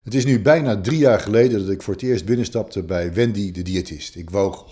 Het 0.00 0.14
is 0.14 0.24
nu 0.24 0.40
bijna 0.40 0.80
drie 0.80 0.98
jaar 0.98 1.20
geleden 1.20 1.60
dat 1.60 1.70
ik 1.70 1.82
voor 1.82 1.94
het 1.94 2.02
eerst 2.02 2.24
binnenstapte 2.24 2.82
bij 2.82 3.12
Wendy 3.12 3.52
de 3.52 3.62
diëtist. 3.62 4.16
Ik 4.16 4.30
woog 4.30 4.64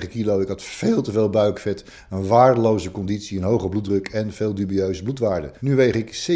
110,9 0.00 0.08
kilo, 0.08 0.40
ik 0.40 0.48
had 0.48 0.62
veel 0.62 1.02
te 1.02 1.12
veel 1.12 1.30
buikvet, 1.30 1.84
een 2.10 2.26
waardeloze 2.26 2.90
conditie, 2.90 3.38
een 3.38 3.44
hoge 3.44 3.68
bloeddruk 3.68 4.08
en 4.08 4.32
veel 4.32 4.54
dubieuze 4.54 5.02
bloedwaarden. 5.02 5.52
Nu 5.60 5.74
weeg 5.74 5.94
ik 5.94 6.26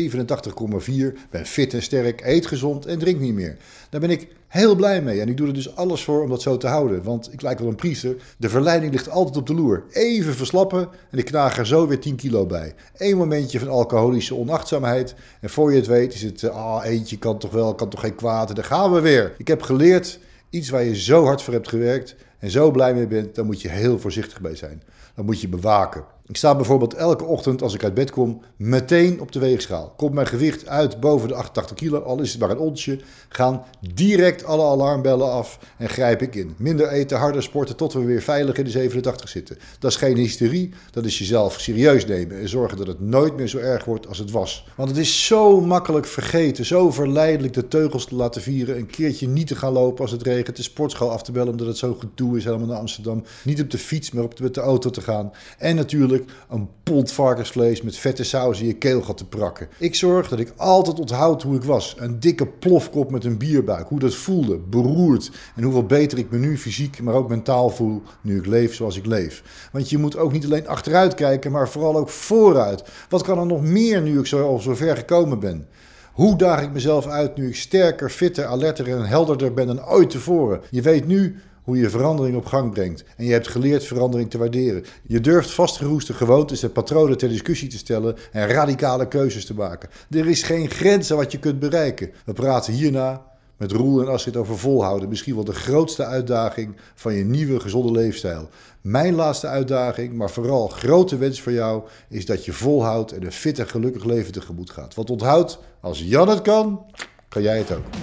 87,4, 0.85 1.29
ben 1.31 1.47
fit 1.47 1.75
en 1.75 1.83
sterk, 1.83 2.21
eet 2.21 2.47
gezond 2.47 2.87
en 2.87 2.99
drink 2.99 3.21
niet 3.21 3.35
meer. 3.35 3.57
Daar 3.91 4.01
ben 4.01 4.11
ik 4.11 4.29
heel 4.49 4.75
blij 4.75 5.03
mee 5.03 5.21
en 5.21 5.29
ik 5.29 5.37
doe 5.37 5.47
er 5.47 5.55
dus 5.55 5.77
alles 5.77 6.05
voor 6.05 6.23
om 6.23 6.29
dat 6.29 6.43
zo 6.43 6.57
te 6.57 6.67
houden, 6.67 7.03
want 7.03 7.33
ik 7.33 7.43
lijk 7.43 7.59
wel 7.59 7.69
een 7.69 7.75
priester. 7.75 8.17
De 8.39 8.49
verleiding 8.49 8.93
ligt 8.93 9.11
altijd 9.11 9.37
op 9.37 9.47
de 9.47 9.55
loer. 9.55 9.85
Even 9.91 10.35
verslappen 10.35 10.89
en 11.11 11.19
ik 11.19 11.25
knaag 11.25 11.59
er 11.59 11.67
zo 11.67 11.87
weer 11.87 12.01
10 12.01 12.17
kilo 12.17 12.47
bij. 12.47 12.75
Eén 12.97 13.17
momentje 13.17 13.59
van 13.59 13.69
alcoholische 13.69 14.35
onachtzaamheid 14.35 15.15
en 15.41 15.51
voor 15.51 15.71
je 15.71 15.77
het 15.77 15.87
weet 15.87 16.15
is 16.15 16.23
het, 16.23 16.51
ah 16.51 16.85
eentje 16.85 17.19
kan 17.19 17.39
toch 17.39 17.51
wel, 17.51 17.75
kan 17.75 17.89
toch 17.89 18.01
geen 18.01 18.15
kwaad 18.15 18.49
en 18.49 18.55
daar 18.55 18.65
gaan 18.65 18.93
we 18.93 19.01
weer. 19.01 19.35
Ik 19.39 19.49
heb 19.49 19.63
geleerd, 19.63 20.19
iets 20.51 20.69
waar 20.69 20.85
je 20.85 20.97
zo 20.97 21.25
hard 21.25 21.43
voor 21.43 21.53
hebt 21.53 21.69
gewerkt 21.69 22.17
en 22.47 22.53
zo 22.53 22.71
blij 22.71 22.95
mee 22.95 23.07
bent, 23.07 23.35
daar 23.35 23.45
moet 23.45 23.61
je 23.61 23.69
heel 23.69 23.99
voorzichtig 23.99 24.41
bij 24.41 24.57
zijn. 24.57 24.83
Dat 25.15 25.25
moet 25.25 25.41
je 25.41 25.49
bewaken. 25.49 26.05
Ik 26.29 26.37
sta 26.37 26.55
bijvoorbeeld 26.55 26.95
elke 26.95 27.25
ochtend 27.25 27.63
als 27.63 27.75
ik 27.75 27.85
uit 27.85 27.95
bed 27.95 28.11
kom 28.11 28.43
meteen 28.57 29.21
op 29.21 29.33
de 29.33 29.39
weegschaal. 29.39 29.93
Komt 29.97 30.13
mijn 30.13 30.27
gewicht 30.27 30.69
uit 30.69 31.01
boven 31.01 31.29
de 31.29 31.35
88 31.35 31.77
kilo, 31.77 31.99
al 31.99 32.21
is 32.21 32.31
het 32.31 32.41
maar 32.41 32.51
een 32.51 32.59
onsje, 32.59 33.01
gaan 33.29 33.65
direct 33.95 34.45
alle 34.45 34.65
alarmbellen 34.65 35.31
af 35.31 35.59
en 35.79 35.89
grijp 35.89 36.23
ik 36.23 36.35
in. 36.35 36.55
Minder 36.59 36.89
eten, 36.89 37.19
harder 37.19 37.43
sporten 37.43 37.77
tot 37.77 37.93
we 37.93 38.05
weer 38.05 38.23
veilig 38.23 38.57
in 38.57 38.65
de 38.65 38.71
87 38.71 39.29
zitten. 39.29 39.59
Dat 39.79 39.91
is 39.91 39.97
geen 39.97 40.17
hysterie, 40.17 40.73
dat 40.91 41.05
is 41.05 41.19
jezelf 41.19 41.61
serieus 41.61 42.07
nemen 42.07 42.41
en 42.41 42.49
zorgen 42.49 42.79
dat 42.79 42.87
het 42.87 43.01
nooit 43.01 43.37
meer 43.37 43.49
zo 43.49 43.59
erg 43.59 43.85
wordt 43.85 44.07
als 44.09 44.19
het 44.19 44.31
was. 44.31 44.67
Want 44.77 44.89
het 44.89 44.99
is 44.99 45.27
zo 45.27 45.61
makkelijk 45.61 46.07
vergeten, 46.07 46.65
zo 46.65 46.91
verleidelijk 46.91 47.55
de 47.55 47.69
teugels 47.69 48.07
te 48.07 48.15
laten 48.15 48.43
vieren, 48.43 48.77
een 48.77 48.87
keertje 48.87 49.29
niet 49.29 49.47
te 49.47 49.57
gaan 49.57 49.73
lopen 49.73 50.01
als 50.01 50.11
het 50.11 50.23
regent, 50.23 50.57
de 50.57 50.63
sportschool 50.63 51.11
af 51.11 51.23
te 51.23 51.33
bellen 51.33 51.51
omdat 51.51 51.67
het 51.67 51.79
zo 51.79 51.95
gedoe 51.95 52.36
is 52.37 52.45
helemaal 52.45 52.67
naar 52.67 52.79
Amsterdam, 52.79 53.25
niet 53.45 53.61
op 53.61 53.71
de 53.71 53.79
fiets, 53.79 54.11
maar 54.11 54.25
op 54.25 54.37
de, 54.37 54.43
met 54.43 54.55
de 54.55 54.61
auto 54.61 54.91
te 54.91 55.01
gaan. 55.01 55.33
En 55.59 55.77
natuurlijk 55.77 56.31
een 56.49 56.69
pond 56.83 57.13
varkensvlees 57.13 57.83
met 57.83 57.97
vette 57.97 58.25
saus 58.25 58.61
in 58.61 58.67
je 58.67 58.73
keelgat 58.73 59.17
te 59.17 59.27
prakken. 59.27 59.69
Ik 59.79 59.95
zorg 59.95 60.29
dat 60.29 60.39
ik 60.39 60.53
altijd 60.57 61.01
onthoud 61.01 61.43
hoe 61.43 61.57
ik 61.57 61.63
was. 61.63 61.95
Een 61.99 62.21
dikke 62.21 62.47
plofkop 62.47 63.11
met 63.11 63.25
een 63.25 63.39
bierbuik. 63.39 63.89
Hoe 63.89 63.99
dat 63.99 64.15
voelde, 64.15 64.59
beroerd. 64.59 65.31
En 65.57 65.63
hoeveel 65.63 65.87
beter 65.87 66.19
ik 66.19 66.31
me 66.31 66.39
nu 66.39 66.59
fysiek, 66.59 67.03
maar 67.03 67.15
ook 67.15 67.29
mentaal 67.29 67.71
voel 67.71 68.03
nu 68.21 68.39
ik 68.39 68.47
leef 68.47 68.75
zoals 68.75 68.97
ik 68.97 69.07
leef. 69.07 69.69
Want 69.73 69.91
je 69.91 69.99
moet 69.99 70.17
ook 70.17 70.33
niet 70.33 70.45
alleen 70.45 70.69
achteruit 70.69 71.15
kijken, 71.15 71.53
maar 71.53 71.69
vooral 71.69 71.97
ook 71.97 72.09
vooruit. 72.09 72.85
Wat 73.09 73.23
kan 73.23 73.39
er 73.39 73.47
nog 73.47 73.63
meer 73.63 74.03
nu 74.03 74.19
ik 74.19 74.27
zo, 74.27 74.47
al 74.47 74.59
zo 74.59 74.75
ver 74.75 74.97
gekomen 74.97 75.39
ben? 75.39 75.67
Hoe 76.13 76.37
daag 76.37 76.63
ik 76.63 76.73
mezelf 76.73 77.07
uit 77.07 77.37
nu 77.37 77.49
ik 77.49 77.57
sterker, 77.57 78.11
fitter, 78.11 78.45
alerter 78.45 78.89
en 78.89 79.05
helderder 79.05 79.55
ben 79.55 79.67
dan 79.67 79.87
ooit 79.87 80.11
tevoren? 80.11 80.61
Je 80.71 80.83
weet 80.83 81.07
nu 81.07 81.37
hoe 81.67 81.77
je 81.77 81.91
verandering 81.91 82.37
op 82.37 82.47
gang 82.47 82.73
brengt. 82.73 83.05
En 83.17 83.25
je 83.25 83.33
hebt 83.33 83.49
geleerd 83.49 83.85
verandering 83.85 84.31
te 84.31 84.39
waarderen. 84.39 84.85
Je 85.07 85.21
durft 85.21 85.51
vastgeroeste 85.51 86.13
gewoontes 86.13 86.63
en 86.63 86.73
patronen 86.73 87.19
ter 87.19 87.29
discussie 87.29 87.69
te 87.69 87.79
stellen 87.79 88.17
en 88.33 88.49
radicale 88.49 89.09
keuzes 89.09 89.45
te 89.45 89.55
maken. 89.55 89.89
Er 90.11 90.29
is 90.29 90.43
geen 90.43 90.71
grens 90.71 91.11
aan 91.11 91.17
wat 91.17 91.33
je 91.33 91.39
kunt 91.39 91.59
bereiken. 91.59 92.11
We 92.25 92.33
praten 92.33 92.73
hierna 92.73 93.27
met 93.57 93.73
Roel 93.73 94.01
en 94.01 94.09
Astrid 94.09 94.37
over 94.37 94.59
volhouden. 94.59 95.09
Misschien 95.09 95.35
wel 95.35 95.45
de 95.45 95.53
grootste 95.53 96.05
uitdaging 96.05 96.77
van 96.95 97.15
je 97.15 97.25
nieuwe 97.25 97.61
gezonde 97.61 97.93
leefstijl. 97.93 98.49
Mijn 98.81 99.15
laatste 99.15 99.47
uitdaging, 99.47 100.15
maar 100.15 100.31
vooral 100.31 100.69
grote 100.69 101.17
wens 101.17 101.41
voor 101.41 101.53
jou, 101.53 101.83
is 102.09 102.27
dat 102.27 102.45
je 102.45 102.53
volhoudt 102.53 103.13
en 103.13 103.25
een 103.25 103.33
fit 103.33 103.59
en 103.59 103.69
gelukkig 103.69 104.05
leven 104.05 104.33
tegemoet 104.33 104.71
gaat. 104.71 104.95
Want 104.95 105.11
onthoud, 105.11 105.59
als 105.81 106.03
Jan 106.03 106.29
het 106.29 106.43
kan, 106.43 106.85
kan 107.29 107.43
jij 107.43 107.59
het 107.59 107.73
ook. 107.73 107.96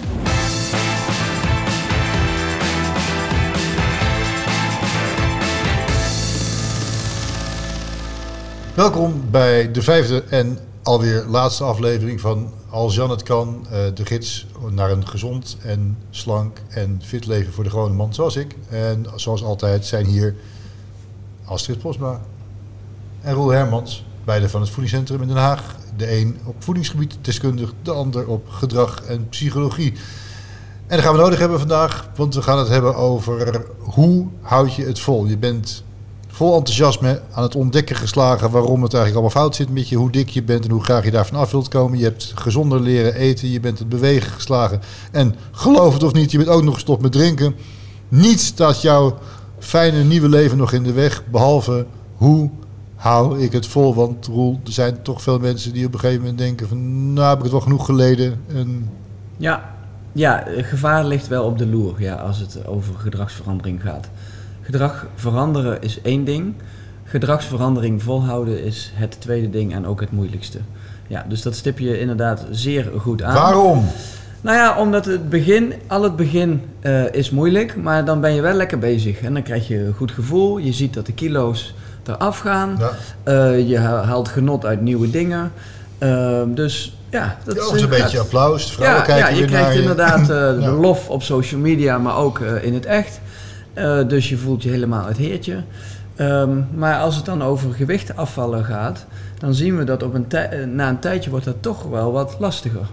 Welkom 8.74 9.22
bij 9.30 9.70
de 9.70 9.82
vijfde 9.82 10.22
en 10.22 10.58
alweer 10.82 11.24
laatste 11.28 11.64
aflevering 11.64 12.20
van 12.20 12.52
Als 12.70 12.94
Jan 12.94 13.10
het 13.10 13.22
kan, 13.22 13.66
eh, 13.70 13.78
de 13.94 14.06
gids 14.06 14.46
naar 14.70 14.90
een 14.90 15.08
gezond 15.08 15.56
en 15.62 15.98
slank 16.10 16.58
en 16.68 17.00
fit 17.04 17.26
leven 17.26 17.52
voor 17.52 17.64
de 17.64 17.70
gewone 17.70 17.94
man 17.94 18.14
zoals 18.14 18.36
ik. 18.36 18.56
En 18.68 19.06
zoals 19.14 19.44
altijd 19.44 19.86
zijn 19.86 20.06
hier 20.06 20.34
Astrid 21.44 21.78
Posma 21.78 22.20
en 23.20 23.34
Roel 23.34 23.50
Hermans, 23.50 24.04
beide 24.24 24.48
van 24.48 24.60
het 24.60 24.70
voedingscentrum 24.70 25.22
in 25.22 25.28
Den 25.28 25.36
Haag. 25.36 25.76
De 25.96 26.16
een 26.16 26.38
op 26.44 26.54
voedingsgebied 26.58 27.16
deskundig, 27.20 27.72
de 27.82 27.92
ander 27.92 28.26
op 28.26 28.48
gedrag 28.48 29.02
en 29.02 29.28
psychologie. 29.28 29.92
En 30.86 30.96
dat 30.96 31.00
gaan 31.00 31.14
we 31.14 31.20
nodig 31.20 31.38
hebben 31.38 31.58
vandaag, 31.58 32.08
want 32.16 32.34
we 32.34 32.42
gaan 32.42 32.58
het 32.58 32.68
hebben 32.68 32.94
over 32.94 33.64
hoe 33.78 34.26
houd 34.40 34.74
je 34.74 34.84
het 34.84 35.00
vol. 35.00 35.26
Je 35.26 35.38
bent 35.38 35.84
vol 36.34 36.56
enthousiasme 36.56 37.20
aan 37.32 37.42
het 37.42 37.54
ontdekken 37.54 37.96
geslagen 37.96 38.50
waarom 38.50 38.82
het 38.82 38.94
eigenlijk 38.94 39.24
allemaal 39.24 39.42
fout 39.42 39.56
zit 39.56 39.70
met 39.70 39.88
je, 39.88 39.96
hoe 39.96 40.10
dik 40.10 40.28
je 40.28 40.42
bent 40.42 40.64
en 40.64 40.70
hoe 40.70 40.82
graag 40.82 41.04
je 41.04 41.10
daarvan 41.10 41.38
af 41.38 41.50
wilt 41.50 41.68
komen. 41.68 41.98
Je 41.98 42.04
hebt 42.04 42.32
gezonder 42.34 42.80
leren 42.80 43.14
eten, 43.14 43.50
je 43.50 43.60
bent 43.60 43.78
het 43.78 43.88
bewegen 43.88 44.32
geslagen 44.32 44.80
en 45.12 45.34
geloof 45.50 45.92
het 45.92 46.02
of 46.02 46.12
niet, 46.12 46.30
je 46.30 46.38
bent 46.38 46.50
ook 46.50 46.62
nog 46.62 46.74
gestopt 46.74 47.02
met 47.02 47.12
drinken. 47.12 47.54
Niets 48.08 48.46
staat 48.46 48.82
jouw 48.82 49.18
fijne 49.58 50.02
nieuwe 50.02 50.28
leven 50.28 50.56
nog 50.56 50.72
in 50.72 50.82
de 50.82 50.92
weg, 50.92 51.22
behalve 51.30 51.86
hoe 52.16 52.50
hou 52.94 53.40
ik 53.40 53.52
het 53.52 53.66
vol. 53.66 53.94
Want 53.94 54.26
Roel, 54.26 54.60
er 54.64 54.72
zijn 54.72 55.02
toch 55.02 55.22
veel 55.22 55.38
mensen 55.38 55.72
die 55.72 55.86
op 55.86 55.94
een 55.94 56.00
gegeven 56.00 56.20
moment 56.20 56.38
denken 56.38 56.68
van, 56.68 57.12
nou 57.12 57.28
heb 57.28 57.36
ik 57.36 57.42
het 57.42 57.52
wel 57.52 57.60
genoeg 57.60 57.84
geleden. 57.84 58.40
En... 58.46 58.90
Ja, 59.36 59.74
ja, 60.12 60.44
gevaar 60.46 61.04
ligt 61.04 61.28
wel 61.28 61.44
op 61.44 61.58
de 61.58 61.66
loer 61.66 61.94
ja, 61.98 62.14
als 62.14 62.38
het 62.38 62.66
over 62.66 62.94
gedragsverandering 62.94 63.82
gaat. 63.82 64.08
Gedrag 64.64 65.06
veranderen 65.14 65.82
is 65.82 66.00
één 66.02 66.24
ding. 66.24 66.54
Gedragsverandering 67.04 68.02
volhouden 68.02 68.64
is 68.64 68.92
het 68.94 69.20
tweede 69.20 69.50
ding 69.50 69.74
en 69.74 69.86
ook 69.86 70.00
het 70.00 70.12
moeilijkste. 70.12 70.58
Ja, 71.06 71.24
dus 71.28 71.42
dat 71.42 71.54
stip 71.54 71.78
je 71.78 72.00
inderdaad 72.00 72.46
zeer 72.50 72.90
goed 72.98 73.22
aan. 73.22 73.34
Waarom? 73.34 73.84
Nou 74.40 74.56
ja, 74.56 74.78
omdat 74.78 75.04
het 75.04 75.28
begin, 75.28 75.72
al 75.86 76.02
het 76.02 76.16
begin 76.16 76.62
uh, 76.82 77.12
is 77.12 77.30
moeilijk, 77.30 77.76
maar 77.76 78.04
dan 78.04 78.20
ben 78.20 78.34
je 78.34 78.40
wel 78.40 78.54
lekker 78.54 78.78
bezig. 78.78 79.20
En 79.20 79.34
dan 79.34 79.42
krijg 79.42 79.68
je 79.68 79.84
een 79.84 79.92
goed 79.92 80.10
gevoel. 80.10 80.58
Je 80.58 80.72
ziet 80.72 80.94
dat 80.94 81.06
de 81.06 81.12
kilo's 81.12 81.74
eraf 82.06 82.38
gaan. 82.38 82.76
Ja. 82.78 82.90
Uh, 83.32 83.68
je 83.68 83.78
haalt 83.78 84.28
genot 84.28 84.66
uit 84.66 84.80
nieuwe 84.80 85.10
dingen. 85.10 85.52
Uh, 85.98 86.42
dus 86.46 86.96
ja, 87.10 87.36
dat 87.44 87.56
is 87.74 87.82
een 87.82 87.88
beetje 87.88 88.18
applaus. 88.18 88.72
Vrouwen 88.72 88.98
ja, 88.98 89.04
kijken 89.04 89.34
ja, 89.34 89.40
je 89.40 89.46
krijgt 89.46 89.76
inderdaad 89.76 90.26
de 90.64 90.76
lof 90.80 91.08
op 91.08 91.22
social 91.22 91.60
media, 91.60 91.98
maar 91.98 92.16
ook 92.16 92.40
in 92.40 92.74
het 92.74 92.86
echt. 92.86 93.20
Uh, 93.78 94.08
dus 94.08 94.28
je 94.28 94.36
voelt 94.36 94.62
je 94.62 94.70
helemaal 94.70 95.06
het 95.06 95.16
heertje. 95.16 95.62
Um, 96.20 96.66
maar 96.74 96.98
als 96.98 97.16
het 97.16 97.24
dan 97.24 97.42
over 97.42 97.72
gewicht 97.72 98.16
afvallen 98.16 98.64
gaat, 98.64 99.06
dan 99.38 99.54
zien 99.54 99.76
we 99.76 99.84
dat 99.84 100.02
op 100.02 100.14
een 100.14 100.26
na 100.74 100.88
een 100.88 100.98
tijdje 100.98 101.30
wordt 101.30 101.44
dat 101.44 101.62
toch 101.62 101.82
wel 101.82 102.12
wat 102.12 102.36
lastiger. 102.38 102.86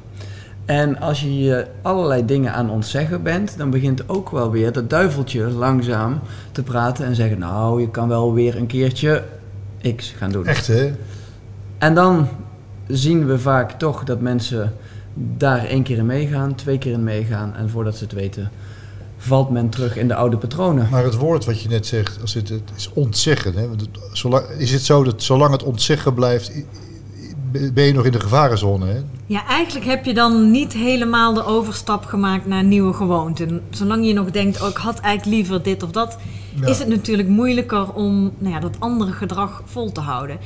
En 0.65 0.99
als 0.99 1.21
je 1.21 1.39
je 1.39 1.67
allerlei 1.81 2.25
dingen 2.25 2.53
aan 2.53 2.69
ontzeggen 2.69 3.23
bent, 3.23 3.57
dan 3.57 3.69
begint 3.69 4.09
ook 4.09 4.29
wel 4.29 4.51
weer 4.51 4.71
dat 4.71 4.89
duiveltje 4.89 5.49
langzaam 5.49 6.19
te 6.51 6.63
praten 6.63 7.05
en 7.05 7.15
zeggen: 7.15 7.39
Nou, 7.39 7.81
je 7.81 7.89
kan 7.89 8.07
wel 8.07 8.33
weer 8.33 8.57
een 8.57 8.67
keertje 8.67 9.23
X 9.95 10.13
gaan 10.17 10.31
doen. 10.31 10.45
Echt 10.45 10.67
hè? 10.67 10.93
En 11.77 11.93
dan 11.93 12.27
zien 12.87 13.25
we 13.25 13.39
vaak 13.39 13.71
toch 13.71 14.03
dat 14.03 14.19
mensen 14.19 14.73
daar 15.37 15.65
één 15.65 15.83
keer 15.83 15.97
in 15.97 16.05
meegaan, 16.05 16.55
twee 16.55 16.77
keer 16.77 16.93
in 16.93 17.03
meegaan 17.03 17.55
en 17.55 17.69
voordat 17.69 17.95
ze 17.97 18.03
het 18.03 18.13
weten 18.13 18.49
valt 19.23 19.49
men 19.49 19.69
terug 19.69 19.97
in 19.97 20.07
de 20.07 20.15
oude 20.15 20.37
patronen. 20.37 20.87
Maar 20.91 21.03
het 21.03 21.15
woord 21.15 21.45
wat 21.45 21.61
je 21.61 21.69
net 21.69 21.87
zegt, 21.87 22.21
als 22.21 22.33
het, 22.33 22.49
het 22.49 22.71
is 22.75 22.89
ontzeggen. 22.93 23.53
Hè? 23.53 23.67
Zolang, 24.11 24.45
is 24.47 24.71
het 24.71 24.81
zo 24.81 25.03
dat 25.03 25.23
zolang 25.23 25.51
het 25.51 25.63
ontzeggen 25.63 26.13
blijft, 26.13 26.51
ben 27.73 27.83
je 27.83 27.93
nog 27.93 28.05
in 28.05 28.11
de 28.11 28.19
gevarenzone? 28.19 28.85
Hè? 28.85 28.99
Ja, 29.25 29.45
eigenlijk 29.45 29.85
heb 29.85 30.05
je 30.05 30.13
dan 30.13 30.51
niet 30.51 30.73
helemaal 30.73 31.33
de 31.33 31.45
overstap 31.45 32.05
gemaakt 32.05 32.45
naar 32.45 32.63
nieuwe 32.63 32.93
gewoonten. 32.93 33.61
Zolang 33.69 34.05
je 34.05 34.13
nog 34.13 34.31
denkt, 34.31 34.61
oh, 34.61 34.69
ik 34.69 34.77
had 34.77 34.99
eigenlijk 34.99 35.37
liever 35.37 35.63
dit 35.63 35.83
of 35.83 35.91
dat, 35.91 36.17
is 36.65 36.79
het 36.79 36.87
natuurlijk 36.87 37.27
moeilijker 37.27 37.93
om 37.93 38.31
nou 38.37 38.53
ja, 38.53 38.59
dat 38.59 38.75
andere 38.79 39.11
gedrag 39.11 39.61
vol 39.65 39.91
te 39.91 40.01
houden. 40.01 40.37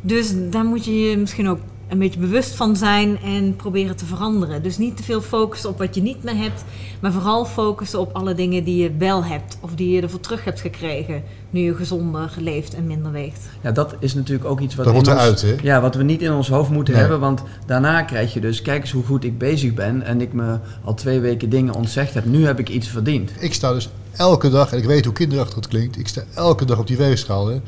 Dus 0.00 0.34
daar 0.50 0.64
moet 0.64 0.84
je 0.84 1.00
je 1.00 1.16
misschien 1.16 1.48
ook 1.48 1.58
een 1.88 1.98
beetje 1.98 2.20
bewust 2.20 2.54
van 2.54 2.76
zijn 2.76 3.18
en 3.18 3.56
proberen 3.56 3.96
te 3.96 4.04
veranderen. 4.04 4.62
Dus 4.62 4.78
niet 4.78 4.96
te 4.96 5.02
veel 5.02 5.20
focussen 5.20 5.70
op 5.70 5.78
wat 5.78 5.94
je 5.94 6.02
niet 6.02 6.22
meer 6.22 6.36
hebt, 6.36 6.64
maar 7.00 7.12
vooral 7.12 7.44
focussen 7.44 8.00
op 8.00 8.12
alle 8.12 8.34
dingen 8.34 8.64
die 8.64 8.82
je 8.82 8.96
wel 8.98 9.24
hebt 9.24 9.58
of 9.60 9.74
die 9.74 9.90
je 9.90 10.02
ervoor 10.02 10.20
terug 10.20 10.44
hebt 10.44 10.60
gekregen 10.60 11.22
nu 11.50 11.60
je 11.60 11.74
gezonder 11.74 12.34
leeft 12.38 12.74
en 12.74 12.86
minder 12.86 13.12
weegt. 13.12 13.48
Ja, 13.62 13.72
dat 13.72 13.94
is 13.98 14.14
natuurlijk 14.14 14.48
ook 14.48 14.60
iets 14.60 14.74
wat, 14.74 14.84
dat 14.84 14.94
wordt 14.94 15.08
eruit, 15.08 15.42
hè? 15.42 15.54
Ja, 15.62 15.80
wat 15.80 15.94
we 15.94 16.02
niet 16.02 16.22
in 16.22 16.32
ons 16.32 16.48
hoofd 16.48 16.70
moeten 16.70 16.94
hebben, 16.94 17.20
want 17.20 17.42
daarna 17.66 18.02
krijg 18.02 18.34
je 18.34 18.40
dus, 18.40 18.62
kijk 18.62 18.82
eens 18.82 18.90
hoe 18.90 19.04
goed 19.04 19.24
ik 19.24 19.38
bezig 19.38 19.74
ben 19.74 20.02
en 20.02 20.20
ik 20.20 20.32
me 20.32 20.58
al 20.84 20.94
twee 20.94 21.20
weken 21.20 21.50
dingen 21.50 21.74
ontzegd 21.74 22.14
heb. 22.14 22.24
Nu 22.24 22.46
heb 22.46 22.58
ik 22.58 22.68
iets 22.68 22.88
verdiend. 22.88 23.30
Ik 23.38 23.54
sta 23.54 23.72
dus 23.72 23.88
elke 24.16 24.50
dag, 24.50 24.72
en 24.72 24.78
ik 24.78 24.84
weet 24.84 25.04
hoe 25.04 25.14
kinderachtig 25.14 25.54
het 25.54 25.68
klinkt, 25.68 25.98
ik 25.98 26.08
sta 26.08 26.22
elke 26.34 26.64
dag 26.64 26.78
op 26.78 26.86
die 26.86 26.96
weegschaal. 26.96 27.46
Hè? 27.46 27.60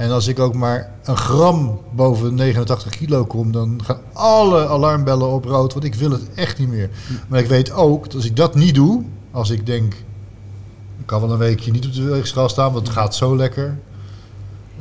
En 0.00 0.10
als 0.10 0.26
ik 0.26 0.38
ook 0.38 0.54
maar 0.54 0.90
een 1.02 1.16
gram 1.16 1.80
boven 1.94 2.34
89 2.34 2.90
kilo 2.90 3.24
kom, 3.24 3.52
dan 3.52 3.80
gaan 3.84 4.00
alle 4.12 4.68
alarmbellen 4.68 5.28
op 5.28 5.44
rood, 5.44 5.72
want 5.72 5.84
ik 5.84 5.94
wil 5.94 6.10
het 6.10 6.34
echt 6.34 6.58
niet 6.58 6.68
meer. 6.68 6.90
Maar 7.28 7.40
ik 7.40 7.46
weet 7.46 7.72
ook 7.72 8.04
dat 8.04 8.14
als 8.14 8.24
ik 8.24 8.36
dat 8.36 8.54
niet 8.54 8.74
doe, 8.74 9.04
als 9.30 9.50
ik 9.50 9.66
denk, 9.66 9.94
ik 10.98 11.06
kan 11.06 11.20
wel 11.20 11.32
een 11.32 11.38
weekje 11.38 11.70
niet 11.70 11.86
op 11.86 11.94
de 11.94 12.02
weegschaal 12.02 12.48
staan, 12.48 12.72
want 12.72 12.86
het 12.86 12.96
gaat 12.96 13.14
zo 13.14 13.36
lekker. 13.36 13.78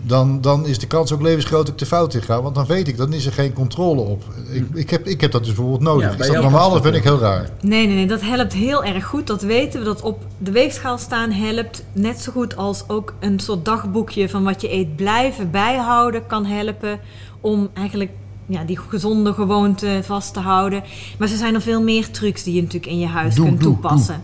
Dan, 0.04 0.42
dan 0.42 0.66
is 0.66 0.80
de 0.80 0.88
kans 0.88 1.12
ook 1.12 1.22
levensgroot 1.22 1.66
dat 1.66 1.74
ik 1.74 1.80
de 1.80 1.86
fout 1.86 2.13
in 2.13 2.22
ga. 2.22 2.42
Want 2.42 2.56
dan 2.56 2.66
weet 2.66 2.88
ik, 2.88 2.98
dan 2.98 3.13
is 3.13 3.25
er 3.25 3.31
geen 3.31 3.54
controle 3.54 4.01
op. 4.01 4.24
Ik, 4.51 4.66
ik, 4.74 4.90
heb, 4.90 5.07
ik 5.07 5.22
heb 5.22 5.31
dat 5.31 5.44
dus 5.44 5.54
bijvoorbeeld 5.54 5.81
nodig. 5.81 6.18
Ja, 6.18 6.24
is 6.24 6.31
dat 6.31 6.42
normaal 6.42 6.72
of 6.72 6.81
ben 6.81 6.94
ik 6.94 7.04
heel 7.04 7.19
raar? 7.19 7.50
Nee, 7.62 7.86
nee, 7.86 7.96
nee, 7.96 8.07
dat 8.07 8.22
helpt 8.22 8.54
heel 8.54 8.84
erg 8.84 9.06
goed. 9.06 9.28
Dat 9.28 9.42
weten 9.42 9.80
we. 9.80 9.86
Dat 9.86 10.01
op 10.01 10.25
de 10.38 10.51
weegschaal 10.51 10.98
staan 10.98 11.31
helpt 11.31 11.84
net 11.92 12.19
zo 12.19 12.31
goed 12.31 12.57
als 12.57 12.84
ook 12.88 13.13
een 13.19 13.40
soort 13.40 13.66
dagboekje 13.66 14.30
van 14.30 14.44
wat 14.44 14.62
je 14.62 14.74
eet 14.74 14.96
blijven 14.96 15.51
bijhouden 15.51 16.28
kan 16.28 16.45
helpen 16.45 17.00
om 17.42 17.69
eigenlijk 17.74 18.12
ja, 18.45 18.63
die 18.63 18.80
gezonde 18.90 19.34
gewoonte 19.34 20.00
vast 20.04 20.34
te 20.34 20.40
houden. 20.40 20.84
Maar 21.18 21.31
er 21.31 21.38
zijn 21.38 21.54
nog 21.54 21.63
veel 21.63 21.81
meer 21.81 22.12
trucs 22.12 22.44
die 22.44 22.54
je 22.54 22.62
natuurlijk 22.62 22.92
in 22.92 23.00
je 23.00 23.07
huis 23.07 23.36
Doe, 23.36 23.45
kunt 23.45 23.62
doe, 23.62 23.72
toepassen. 23.72 24.22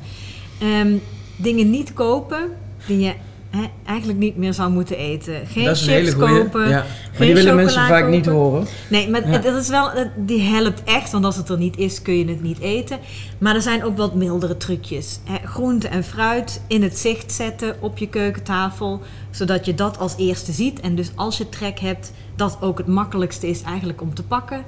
Ehm, 0.60 0.98
dingen 1.36 1.70
niet 1.70 1.94
kopen 1.94 2.50
die 2.88 3.00
je 3.00 3.14
eigenlijk 3.86 4.20
niet 4.20 4.38
meer 4.38 4.54
zou 4.54 4.72
moeten 4.72 4.98
eten. 4.98 5.34
Geen 5.48 5.66
dat 5.66 5.76
is 5.76 5.88
een 5.88 5.94
chips 5.94 6.16
kopen. 6.16 6.70
Ja. 6.70 6.86
Maar 7.18 7.28
die 7.28 7.34
willen 7.34 7.56
mensen 7.56 7.88
vaak 7.88 8.08
niet 8.08 8.26
horen. 8.26 8.68
Nee, 8.90 9.10
maar 9.10 9.30
Ja. 9.30 9.38
dat 9.38 9.56
is 9.56 9.70
wel, 9.70 9.90
die 10.16 10.42
helpt 10.42 10.84
echt, 10.84 11.12
want 11.12 11.26
als 11.26 11.36
het 11.36 11.50
er 11.50 11.58
niet 11.58 11.78
is, 11.78 12.02
kun 12.02 12.18
je 12.18 12.26
het 12.26 12.42
niet 12.42 12.60
eten. 12.60 13.00
Maar 13.38 13.56
er 13.56 13.62
zijn 13.62 13.84
ook 13.84 13.98
wat 13.98 14.16
mildere 14.16 14.58
trucjes. 14.58 15.20
Hè, 15.24 15.48
groente 15.48 15.88
en 15.88 16.04
fruit 16.04 16.62
in 16.68 16.84
het 16.84 16.98
zicht 16.98 17.32
zetten 17.32 17.76
op 17.80 17.98
je 17.98 18.08
keukentafel, 18.08 19.02
zodat 19.32 19.66
je 19.66 19.76
dat 19.76 20.00
als 20.00 20.14
eerste 20.18 20.52
ziet. 20.52 20.80
En 20.80 20.96
dus 20.96 21.12
als 21.16 21.38
je 21.38 21.50
trek 21.50 21.80
hebt, 21.80 22.12
dat 22.36 22.58
ook 22.62 22.78
het 22.78 22.88
makkelijkste 22.88 23.48
is 23.48 23.62
eigenlijk 23.62 24.02
om 24.02 24.14
te 24.14 24.24
pakken. 24.24 24.64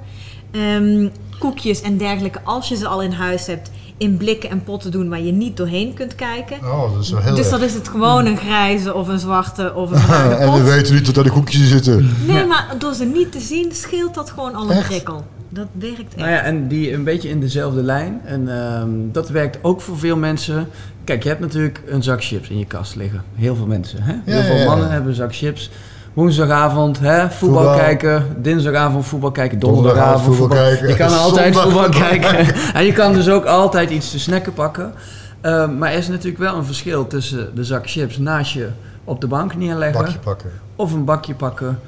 Ehm, 0.50 1.08
koekjes 1.38 1.80
en 1.80 1.96
dergelijke, 1.96 2.40
als 2.44 2.68
je 2.68 2.76
ze 2.76 2.86
al 2.86 3.02
in 3.02 3.12
huis 3.12 3.46
hebt, 3.46 3.70
in 3.98 4.16
blikken 4.16 4.50
en 4.50 4.62
potten 4.62 4.90
doen 4.90 5.08
waar 5.08 5.20
je 5.20 5.32
niet 5.32 5.56
doorheen 5.56 5.94
kunt 5.94 6.14
kijken. 6.14 6.56
Oh, 6.64 6.92
dat 6.94 7.02
is 7.02 7.10
wel 7.10 7.20
heel 7.20 7.34
dus 7.34 7.50
dat 7.50 7.60
is 7.60 7.74
het 7.74 7.88
gewoon 7.88 8.26
een 8.26 8.36
grijze 8.36 8.94
of 8.94 9.08
een 9.08 9.18
zwarte 9.18 9.74
of 9.74 9.90
een 9.90 10.04
bruine 10.06 10.34
en 10.34 10.48
pot. 10.50 10.58
we 10.58 10.64
weten 10.64 10.94
niet 10.94 11.06
wat 11.06 11.14
daar 11.14 11.24
de 11.24 11.30
koekjes 11.30 11.68
zitten. 11.68 12.10
Nee, 12.26 12.46
maar 12.46 12.74
door 12.78 12.94
ze 12.94 13.04
niet 13.04 13.32
te 13.32 13.40
zien, 13.40 13.72
scheelt 13.72 14.14
dat 14.14 14.30
gewoon 14.30 14.54
al 14.54 14.70
een 14.70 14.76
Echt? 14.76 14.86
prikkel. 14.88 15.24
Dat 15.48 15.66
werkt 15.72 15.98
echt. 15.98 16.16
Nou 16.16 16.30
ja, 16.30 16.40
en 16.40 16.68
die 16.68 16.92
een 16.92 17.04
beetje 17.04 17.28
in 17.28 17.40
dezelfde 17.40 17.82
lijn. 17.82 18.20
En 18.24 18.64
ehm, 18.64 18.88
dat 19.12 19.28
werkt 19.28 19.58
ook 19.62 19.80
voor 19.80 19.98
veel 19.98 20.16
mensen. 20.16 20.68
Kijk, 21.04 21.22
je 21.22 21.28
hebt 21.28 21.40
natuurlijk 21.40 21.82
een 21.86 22.02
zak 22.02 22.24
chips 22.24 22.48
in 22.48 22.58
je 22.58 22.66
kast 22.66 22.96
liggen. 22.96 23.22
Heel 23.34 23.56
veel 23.56 23.66
mensen. 23.66 24.02
Hè? 24.02 24.14
Heel 24.24 24.38
Ja, 24.38 24.44
veel 24.44 24.54
ja, 24.54 24.60
ja. 24.60 24.66
mannen 24.68 24.90
hebben 24.90 25.08
een 25.10 25.16
zak 25.16 25.34
chips. 25.34 25.70
Woensdagavond 26.18 26.98
hè, 26.98 27.30
voetbal, 27.30 27.62
Voetbal. 27.62 27.76
kijken. 27.76 28.26
Dinsdagavond 28.36 29.06
voetbal 29.06 29.30
kijken. 29.30 29.58
Donderdagavond 29.58 30.36
voetbal 30.36 30.36
voetbal, 30.36 30.66
kijken. 30.66 30.88
Je 30.88 30.96
kan 30.96 31.18
altijd 31.18 31.56
voetbal 31.56 31.88
kijken. 31.88 32.54
en 32.78 32.84
je 32.84 32.92
kan 32.92 33.12
dus 33.12 33.28
ook 33.28 33.44
altijd 33.44 33.90
iets 33.90 34.10
te 34.10 34.18
snacken 34.18 34.52
pakken. 34.52 34.92
Ehm, 35.40 35.78
maar 35.78 35.92
er 35.92 35.98
is 35.98 36.08
natuurlijk 36.08 36.38
wel 36.38 36.56
een 36.56 36.64
verschil 36.64 37.06
tussen 37.06 37.54
de 37.54 37.64
zak 37.64 37.90
chips 37.90 38.18
naast 38.18 38.52
je 38.52 38.68
op 39.04 39.20
de 39.20 39.26
bank 39.26 39.56
neerleggen. 39.56 40.00
Bakje 40.04 40.18
pakken. 40.18 40.50
Of 40.76 40.92
een 40.92 41.04
bakje 41.04 41.34
pakken, 41.34 41.78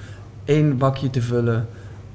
één 0.44 0.78
bakje 0.78 1.10
te 1.10 1.22
vullen, 1.22 1.68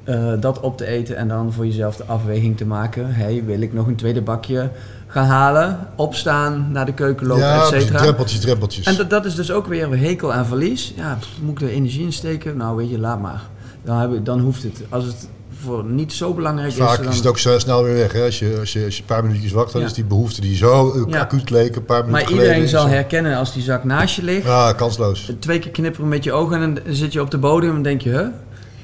eh, 0.04 0.34
dat 0.40 0.60
op 0.60 0.78
te 0.78 0.86
eten 0.86 1.18
en 1.18 1.28
dan 1.28 1.54
voor 1.54 1.66
jezelf 1.66 1.96
de 1.96 2.06
afweging 2.06 2.58
te 2.58 2.66
maken. 2.66 3.14
Hey, 3.14 3.44
wil 3.46 3.62
ik 3.62 3.74
nog 3.74 3.88
een 3.88 3.96
tweede 3.96 4.22
bakje 4.22 4.70
gaan 5.08 5.26
halen, 5.26 5.80
opstaan, 5.96 6.68
naar 6.72 6.86
de 6.86 6.94
keuken 6.94 7.28
lopen, 7.28 7.44
ja, 7.44 7.62
et 7.62 7.68
cetera. 7.68 8.00
drempeltjes. 8.40 8.86
En 8.86 8.96
dat, 8.96 9.10
dat 9.10 9.26
is 9.26 9.36
dus 9.36 9.52
ook 9.52 9.68
weer 9.68 9.98
hekel 10.00 10.34
en 10.34 10.46
verlies. 10.46 10.94
Ja, 10.96 11.18
pff, 11.20 11.30
moet 11.42 11.62
ik 11.62 11.68
er 11.68 11.74
energie 11.74 12.04
in 12.04 12.14
steken? 12.14 12.58
Nou, 12.58 12.76
weet 12.76 12.90
je, 12.90 13.00
laat 13.00 13.22
maar. 13.22 13.42
Dan, 13.84 13.98
heb 13.98 14.14
ik, 14.14 14.26
dan 14.26 14.40
hoeft 14.40 14.64
het. 14.64 14.82
Als 14.90 15.06
het 15.06 15.28
voor 15.60 15.84
niet 15.86 16.14
zo 16.14 16.34
belangrijk 16.34 16.68
is, 16.72 16.76
Vaak 16.78 17.00
is 17.00 17.16
het 17.18 17.28
ook 17.28 17.38
zo 17.38 17.60
snel 17.60 17.84
weer 17.84 17.94
weg. 17.94 18.12
Hè? 18.14 18.24
Als, 18.26 18.40
je, 18.40 18.58
als, 18.60 18.74
je, 18.74 18.86
als 18.86 18.96
je 18.96 19.02
een 19.02 19.08
paar 19.08 19.24
minuutjes 19.26 19.52
wacht, 19.52 19.72
dan 19.72 19.82
Ja. 19.82 19.88
is 19.88 19.94
die 19.94 20.04
behoefte 20.04 20.42
die 20.42 20.56
zo 20.56 20.92
eh, 20.94 21.02
Ja. 21.14 21.20
acuut 21.20 21.50
leek, 21.50 21.76
een 21.76 21.86
paar 21.86 22.06
minuten 22.06 22.22
Maar 22.24 22.32
iedereen 22.42 22.64
is 22.64 22.70
zal 22.70 22.82
zo- 22.82 22.88
herkennen 22.88 23.38
als 23.38 23.54
die 23.54 23.64
zak 23.64 23.84
naast 23.84 24.16
je 24.16 24.24
ligt. 24.24 24.46
Ja, 24.46 24.74
kansloos. 24.74 25.32
Twee 25.40 25.60
keer 25.60 25.72
knipperen 25.72 26.08
met 26.08 26.24
je 26.24 26.32
ogen 26.32 26.62
en 26.62 26.74
dan 26.74 26.84
zit 26.96 27.14
je 27.14 27.22
op 27.22 27.32
de 27.32 27.38
bodem 27.38 27.76
en 27.76 27.82
denk 27.82 28.02
je, 28.02 28.10
huh? 28.10 28.28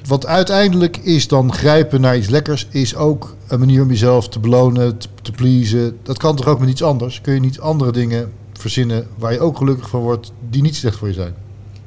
Wat 0.06 0.26
uiteindelijk 0.26 0.96
is 0.96 1.28
dan 1.28 1.52
grijpen 1.52 2.00
naar 2.00 2.16
iets 2.16 2.28
lekkers, 2.28 2.66
is 2.70 2.96
ook 2.96 3.34
een 3.48 3.58
manier 3.58 3.82
om 3.82 3.88
jezelf 3.88 4.28
te 4.28 4.38
belonen, 4.38 4.98
te, 4.98 5.08
te 5.22 5.32
pleasen. 5.32 5.98
Dat 6.02 6.18
kan 6.18 6.36
toch 6.36 6.46
ook 6.46 6.58
met 6.60 6.68
iets 6.68 6.82
anders? 6.82 7.20
Kun 7.20 7.34
je 7.34 7.40
niet 7.40 7.60
andere 7.60 7.92
dingen 7.92 8.32
verzinnen 8.52 9.06
waar 9.18 9.32
je 9.32 9.40
ook 9.40 9.56
gelukkig 9.56 9.88
van 9.88 10.00
wordt, 10.00 10.32
die 10.50 10.62
niet 10.62 10.76
slecht 10.76 10.96
voor 10.96 11.08
je 11.08 11.14
zijn? 11.14 11.34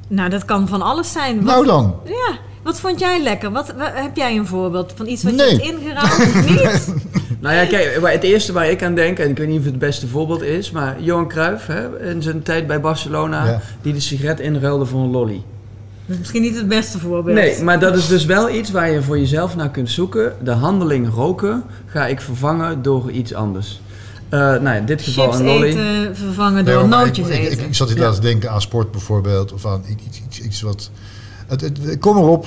Nou, 0.08 0.30
dat 0.30 0.44
kan 0.44 0.68
van 0.68 0.82
alles 0.82 1.12
zijn. 1.12 1.36
Wat, 1.36 1.44
Nou 1.44 1.66
dan. 1.66 1.94
Ja, 2.04 2.38
wat 2.62 2.80
vond 2.80 3.00
jij 3.00 3.22
lekker? 3.22 3.50
Wat, 3.52 3.74
wa- 3.76 3.92
heb 3.94 4.16
jij 4.16 4.36
een 4.36 4.46
voorbeeld 4.46 4.92
van 4.96 5.06
iets 5.06 5.22
wat 5.22 5.32
Nee. 5.34 5.56
je 5.56 5.62
hebt 5.62 5.78
ingeruimd? 5.80 6.48
niet? 6.50 6.94
Nou 7.40 7.54
ja, 7.54 7.64
kijk, 7.66 7.98
het 8.02 8.22
eerste 8.22 8.52
waar 8.52 8.70
ik 8.70 8.82
aan 8.82 8.94
denk, 8.94 9.18
en 9.18 9.30
ik 9.30 9.36
weet 9.38 9.46
niet 9.48 9.58
of 9.58 9.62
het 9.64 9.70
het 9.72 9.80
beste 9.82 10.06
voorbeeld 10.08 10.42
is, 10.42 10.70
maar 10.70 10.96
Johan 11.02 11.28
Cruijff, 11.28 11.66
hè, 11.66 12.10
in 12.10 12.22
zijn 12.22 12.42
tijd 12.42 12.66
bij 12.66 12.80
Barcelona, 12.80 13.46
Ja. 13.46 13.60
die 13.82 13.92
de 13.92 14.00
sigaret 14.00 14.40
inruilde 14.40 14.84
voor 14.86 15.00
een 15.00 15.10
lolly. 15.10 15.42
Dat 16.06 16.14
is 16.14 16.18
misschien 16.18 16.42
niet 16.42 16.56
het 16.56 16.68
beste 16.68 16.98
voorbeeld. 16.98 17.36
Nee, 17.36 17.62
maar 17.62 17.80
dat 17.80 17.96
is 17.96 18.06
dus 18.06 18.24
wel 18.24 18.50
iets 18.50 18.70
waar 18.70 18.90
je 18.90 19.02
voor 19.02 19.18
jezelf 19.18 19.56
naar 19.56 19.70
kunt 19.70 19.90
zoeken. 19.90 20.32
De 20.42 20.50
handeling 20.50 21.14
roken 21.14 21.64
ga 21.86 22.06
ik 22.06 22.20
vervangen 22.20 22.82
door 22.82 23.10
iets 23.10 23.34
anders. 23.34 23.80
Eh, 24.28 24.38
nou 24.40 24.62
ja, 24.64 24.74
in 24.74 24.84
dit 24.84 25.02
geval 25.02 25.24
Chips 25.24 25.38
een 25.38 25.44
lolly. 25.44 25.66
eten 25.66 26.16
vervangen 26.16 26.64
Nee, 26.64 26.74
door 26.74 26.88
nootjes 26.88 27.28
ik, 27.28 27.34
ik, 27.34 27.40
eten. 27.40 27.58
ik, 27.58 27.66
ik 27.66 27.74
zat 27.74 27.88
inderdaad 27.88 28.14
te 28.14 28.20
denken 28.20 28.50
aan 28.50 28.60
sport 28.60 28.90
bijvoorbeeld, 28.90 29.52
of 29.52 29.66
aan 29.66 29.82
iets, 30.06 30.22
iets, 30.26 30.40
iets 30.40 30.60
wat... 30.60 30.90
Het, 31.46 31.60
het, 31.60 31.98
kom 31.98 32.16
erop, 32.16 32.46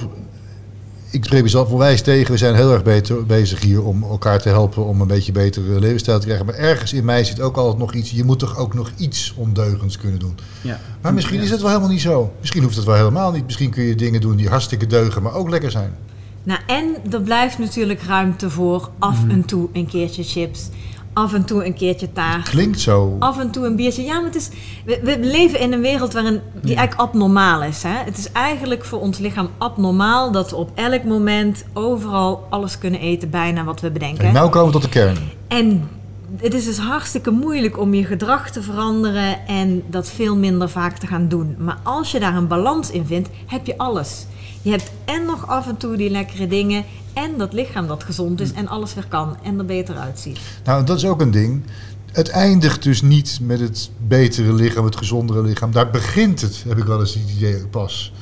ik 1.11 1.25
spreek 1.25 1.41
mezelf 1.44 1.69
onwijs 1.71 2.01
tegen. 2.01 2.31
We 2.31 2.38
zijn 2.38 2.56
heel 2.56 2.71
erg 2.73 2.83
beter, 2.83 3.25
bezig 3.25 3.61
hier 3.61 3.83
om 3.83 4.03
elkaar 4.03 4.41
te 4.41 4.50
helpen 4.50 4.85
om 4.85 5.01
een 5.01 5.07
beetje 5.07 5.31
betere 5.31 5.79
levensstijl 5.79 6.19
te 6.19 6.25
krijgen. 6.25 6.45
Maar 6.45 6.56
ergens 6.56 6.94
in 6.94 7.06
mij 7.06 7.23
zit 7.23 7.41
ook 7.41 7.57
altijd 7.57 7.77
nog 7.77 7.94
iets. 7.94 8.11
Je 8.11 8.23
moet 8.23 8.39
toch 8.39 8.57
ook 8.57 8.73
nog 8.73 8.91
iets 8.97 9.33
ondeugends 9.38 9.97
kunnen 9.97 10.19
doen. 10.19 10.38
Ja. 10.61 10.79
Maar 11.01 11.13
misschien 11.13 11.38
Ja. 11.38 11.44
is 11.44 11.50
het 11.50 11.59
wel 11.61 11.69
helemaal 11.69 11.91
niet 11.91 12.01
zo. 12.01 12.33
Misschien 12.39 12.63
hoeft 12.63 12.75
het 12.75 12.85
wel 12.85 12.95
helemaal 12.95 13.31
niet. 13.31 13.45
Misschien 13.45 13.69
kun 13.69 13.83
je 13.83 13.95
dingen 13.95 14.21
doen 14.21 14.35
die 14.35 14.50
hartstikke 14.50 14.88
deugen, 14.88 15.21
maar 15.21 15.33
ook 15.33 15.50
lekker 15.50 15.71
zijn. 15.71 15.95
Nou, 16.44 16.59
en 16.67 16.95
er 17.11 17.21
blijft 17.21 17.57
natuurlijk 17.59 18.01
ruimte 18.01 18.50
voor 18.50 18.89
af 19.00 19.21
Mhm. 19.21 19.29
en 19.31 19.45
toe 19.45 19.67
een 19.73 19.88
keertje 19.88 20.23
chips. 20.23 20.69
Af 21.13 21.33
en 21.33 21.45
toe 21.45 21.65
een 21.65 21.73
keertje 21.73 22.11
taart. 22.11 22.50
Klinkt 22.50 22.79
zo. 22.79 23.15
Af 23.19 23.39
en 23.39 23.51
toe 23.51 23.65
een 23.65 23.75
biertje. 23.75 24.03
Ja, 24.03 24.15
maar 24.15 24.25
het 24.25 24.35
is, 24.35 24.50
we, 24.85 25.00
we 25.03 25.19
leven 25.19 25.59
in 25.59 25.73
een 25.73 25.81
wereld 25.81 26.13
waarin 26.13 26.41
die 26.61 26.75
eigenlijk 26.75 27.09
abnormaal 27.09 27.63
is. 27.63 27.83
Hè? 27.83 28.03
Het 28.06 28.17
is 28.17 28.31
eigenlijk 28.31 28.85
voor 28.85 29.00
ons 29.00 29.17
lichaam 29.17 29.50
abnormaal 29.57 30.31
dat 30.31 30.50
we 30.50 30.56
op 30.56 30.71
elk 30.75 31.03
moment 31.03 31.65
overal 31.73 32.47
alles 32.50 32.77
kunnen 32.77 33.00
eten, 33.00 33.29
bijna 33.29 33.63
wat 33.63 33.81
we 33.81 33.91
bedenken. 33.91 34.25
En 34.25 34.33
nou 34.33 34.50
komen 34.50 34.67
we 34.67 34.73
tot 34.73 34.81
de 34.81 34.89
kern. 34.89 35.17
En 35.47 35.89
het 36.38 36.53
is 36.53 36.65
dus 36.65 36.77
hartstikke 36.77 37.31
moeilijk 37.31 37.79
om 37.79 37.94
je 37.94 38.06
gedrag 38.06 38.50
te 38.50 38.61
veranderen 38.61 39.47
en 39.47 39.83
dat 39.89 40.09
veel 40.09 40.35
minder 40.35 40.69
vaak 40.69 40.97
te 40.97 41.07
gaan 41.07 41.28
doen. 41.28 41.56
Maar 41.59 41.78
als 41.83 42.11
je 42.11 42.19
daar 42.19 42.35
een 42.35 42.47
balans 42.47 42.92
in 42.92 43.06
vindt, 43.06 43.30
heb 43.45 43.66
je 43.66 43.78
alles. 43.78 44.25
Je 44.61 44.69
hebt 44.69 44.92
en 45.06 45.25
nog 45.25 45.47
af 45.47 45.68
en 45.68 45.78
toe 45.78 45.95
die 45.97 46.09
lekkere 46.09 46.47
dingen 46.47 46.83
en 47.23 47.38
dat 47.38 47.54
lichaam 47.54 47.88
dat 47.88 48.04
gezond 48.04 48.42
is 48.42 48.52
en 48.54 48.68
alles 48.68 48.94
weer 48.94 49.06
kan 49.07 49.38
en 49.44 49.59
er 49.59 49.66
beter 49.66 49.95
uitziet. 49.97 50.40
Nou, 50.64 50.83
dat 50.83 50.97
is 50.97 51.06
ook 51.06 51.21
een 51.21 51.31
ding. 51.31 51.64
Het 52.11 52.30
eindigt 52.30 52.83
dus 52.83 53.02
niet 53.02 53.40
met 53.42 53.59
het 53.59 53.90
betere 54.07 54.54
lichaam, 54.54 54.85
het 54.85 54.95
gezondere 54.97 55.42
lichaam. 55.42 55.71
Daar 55.71 55.90
begint 55.90 56.42
het, 56.42 56.64
heb 56.68 56.78
ik 56.78 56.83
wel 56.83 56.99
eens 56.99 57.14
het 57.14 57.23
idee 57.38 57.68
pas. 57.68 58.14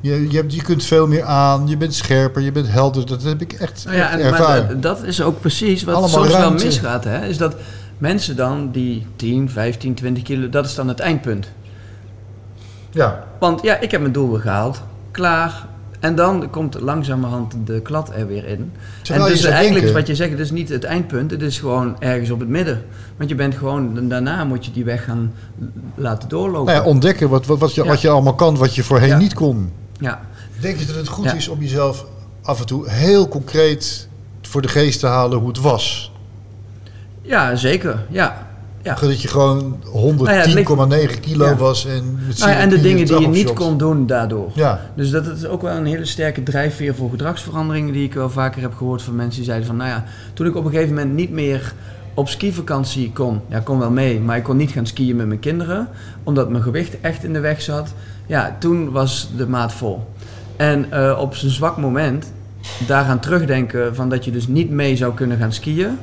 Je, 0.00 0.30
je, 0.30 0.36
hebt, 0.36 0.54
je 0.54 0.62
kunt 0.62 0.84
veel 0.84 1.06
meer 1.06 1.24
aan, 1.24 1.68
je 1.68 1.76
bent 1.76 1.94
scherper, 1.94 2.42
je 2.42 2.52
bent 2.52 2.68
helder. 2.68 3.06
Dat 3.06 3.22
heb 3.22 3.40
ik 3.40 3.52
echt, 3.52 3.84
Nou 3.84 3.96
ja, 3.96 4.10
echt 4.10 4.20
en, 4.20 4.30
maar 4.30 4.40
ervaren. 4.40 4.80
dat- 4.80 4.98
dat 4.98 5.02
is 5.08 5.20
ook 5.22 5.40
precies 5.40 5.82
wat 5.84 5.94
Allemaal 5.94 6.10
soms 6.24 6.30
ruimte. 6.30 6.56
wel 6.56 6.66
misgaat. 6.66 7.04
Hè? 7.04 7.26
Is 7.26 7.36
dat 7.38 7.56
mensen 7.98 8.36
dan 8.36 8.70
die 8.72 9.06
10, 9.16 9.50
15, 9.50 9.94
20 9.94 10.22
kilo, 10.22 10.48
dat 10.48 10.64
is 10.66 10.74
dan 10.74 10.88
het 10.88 11.00
eindpunt. 11.00 11.48
ja. 12.90 13.24
Want 13.38 13.62
ja, 13.62 13.80
ik 13.80 13.90
heb 13.90 14.00
mijn 14.00 14.12
doel 14.12 14.30
weer 14.30 14.40
gehaald. 14.40 14.82
Klaar. 15.10 15.66
En 16.00 16.14
dan 16.14 16.50
komt 16.50 16.80
langzamerhand 16.80 17.54
de 17.64 17.80
klad 17.80 18.10
er 18.14 18.26
weer 18.26 18.44
in. 18.46 18.72
Terwijl 19.02 19.26
en 19.26 19.32
dus 19.32 19.44
eigenlijk 19.44 19.74
denken- 19.74 19.94
wat 19.94 20.06
je 20.06 20.14
zegt, 20.14 20.30
het 20.30 20.40
is 20.40 20.50
niet 20.50 20.68
het 20.68 20.84
eindpunt. 20.84 21.30
Het 21.30 21.42
is 21.42 21.58
gewoon 21.58 21.96
ergens 21.98 22.30
op 22.30 22.40
het 22.40 22.48
midden. 22.48 22.84
Want 23.16 23.28
je 23.30 23.34
bent 23.36 23.54
gewoon, 23.54 24.08
daarna 24.08 24.44
moet 24.44 24.64
je 24.64 24.70
die 24.72 24.84
weg 24.84 25.04
gaan 25.04 25.32
laten 25.94 26.28
doorlopen. 26.28 26.72
Nou 26.72 26.84
ja, 26.84 26.90
ontdekken 26.90 27.28
wat, 27.28 27.46
wat, 27.46 27.58
wat, 27.58 27.74
je, 27.74 27.82
Ja. 27.82 27.88
wat 27.88 28.00
je 28.00 28.08
allemaal 28.08 28.34
kan, 28.34 28.56
wat 28.56 28.74
je 28.74 28.82
voorheen 28.82 29.08
Ja. 29.08 29.18
niet 29.18 29.34
kon. 29.34 29.72
ja. 30.00 30.20
Denk 30.60 30.78
je 30.78 30.86
dat 30.86 30.94
het 30.96 31.08
goed 31.08 31.24
Ja. 31.24 31.34
is 31.34 31.48
om 31.48 31.60
jezelf 31.60 32.06
af 32.42 32.60
en 32.60 32.66
toe 32.66 32.90
heel 32.90 33.28
concreet 33.28 34.08
voor 34.42 34.62
de 34.62 34.68
geest 34.68 35.00
te 35.00 35.06
halen 35.06 35.38
hoe 35.38 35.48
het 35.48 35.60
was? 35.60 36.12
ja, 37.22 37.56
zeker. 37.56 38.04
Ja. 38.08 38.46
Ja. 38.86 38.94
Dat 38.94 39.22
je 39.22 39.28
gewoon 39.28 39.76
Nou 39.82 40.24
ja, 40.24 40.32
het 40.32 41.10
110,9 41.14 41.20
kilo 41.20 41.44
Ja. 41.44 41.56
was 41.56 41.86
en 41.86 42.18
met 42.26 42.38
Nou 42.38 42.50
en 42.50 42.68
de 42.68 42.80
dingen 42.80 42.98
in 42.98 43.06
die 43.06 43.20
je 43.20 43.26
niet 43.26 43.52
kon 43.52 43.78
doen 43.78 44.06
daardoor. 44.06 44.50
Dus 44.94 45.10
dat 45.10 45.26
is 45.26 45.46
ook 45.46 45.62
wel 45.62 45.76
een 45.76 45.86
hele 45.86 46.04
sterke 46.04 46.42
drijfveer 46.42 46.94
voor 46.94 47.10
gedragsveranderingen 47.10 47.92
die 47.92 48.04
ik 48.04 48.14
wel 48.14 48.30
vaker 48.30 48.62
heb 48.62 48.74
gehoord 48.74 49.02
van 49.02 49.16
mensen 49.16 49.36
die 49.36 49.44
zeiden 49.44 49.66
van 49.66 49.76
nou 49.76 49.88
ja, 49.88 50.04
toen 50.34 50.46
ik 50.46 50.56
op 50.56 50.64
een 50.64 50.70
gegeven 50.70 50.94
moment 50.94 51.14
niet 51.14 51.30
meer 51.30 51.72
op 52.14 52.28
skivakantie 52.28 53.12
kon, 53.12 53.40
ja 53.48 53.60
kon 53.60 53.78
wel 53.78 53.90
mee, 53.90 54.20
maar 54.20 54.36
ik 54.36 54.42
kon 54.42 54.56
niet 54.56 54.70
gaan 54.70 54.86
skiën 54.86 55.16
met 55.16 55.26
mijn 55.26 55.40
kinderen, 55.40 55.88
omdat 56.22 56.50
mijn 56.50 56.62
gewicht 56.62 57.00
echt 57.00 57.24
in 57.24 57.32
de 57.32 57.40
weg 57.40 57.62
zat. 57.62 57.94
Ja, 58.26 58.56
toen 58.58 58.90
was 58.90 59.30
de 59.36 59.48
maat 59.48 59.72
vol. 59.72 60.06
En 60.56 60.92
eh, 60.92 61.18
op 61.20 61.34
zijn 61.34 61.52
zwak 61.52 61.76
moment 61.76 62.32
daaraan 62.86 63.20
terugdenken 63.20 63.94
van 63.94 64.08
dat 64.08 64.24
je 64.24 64.30
dus 64.30 64.46
niet 64.46 64.70
mee 64.70 64.96
zou 64.96 65.14
kunnen 65.14 65.38
gaan 65.38 65.52
skiën, 65.52 65.98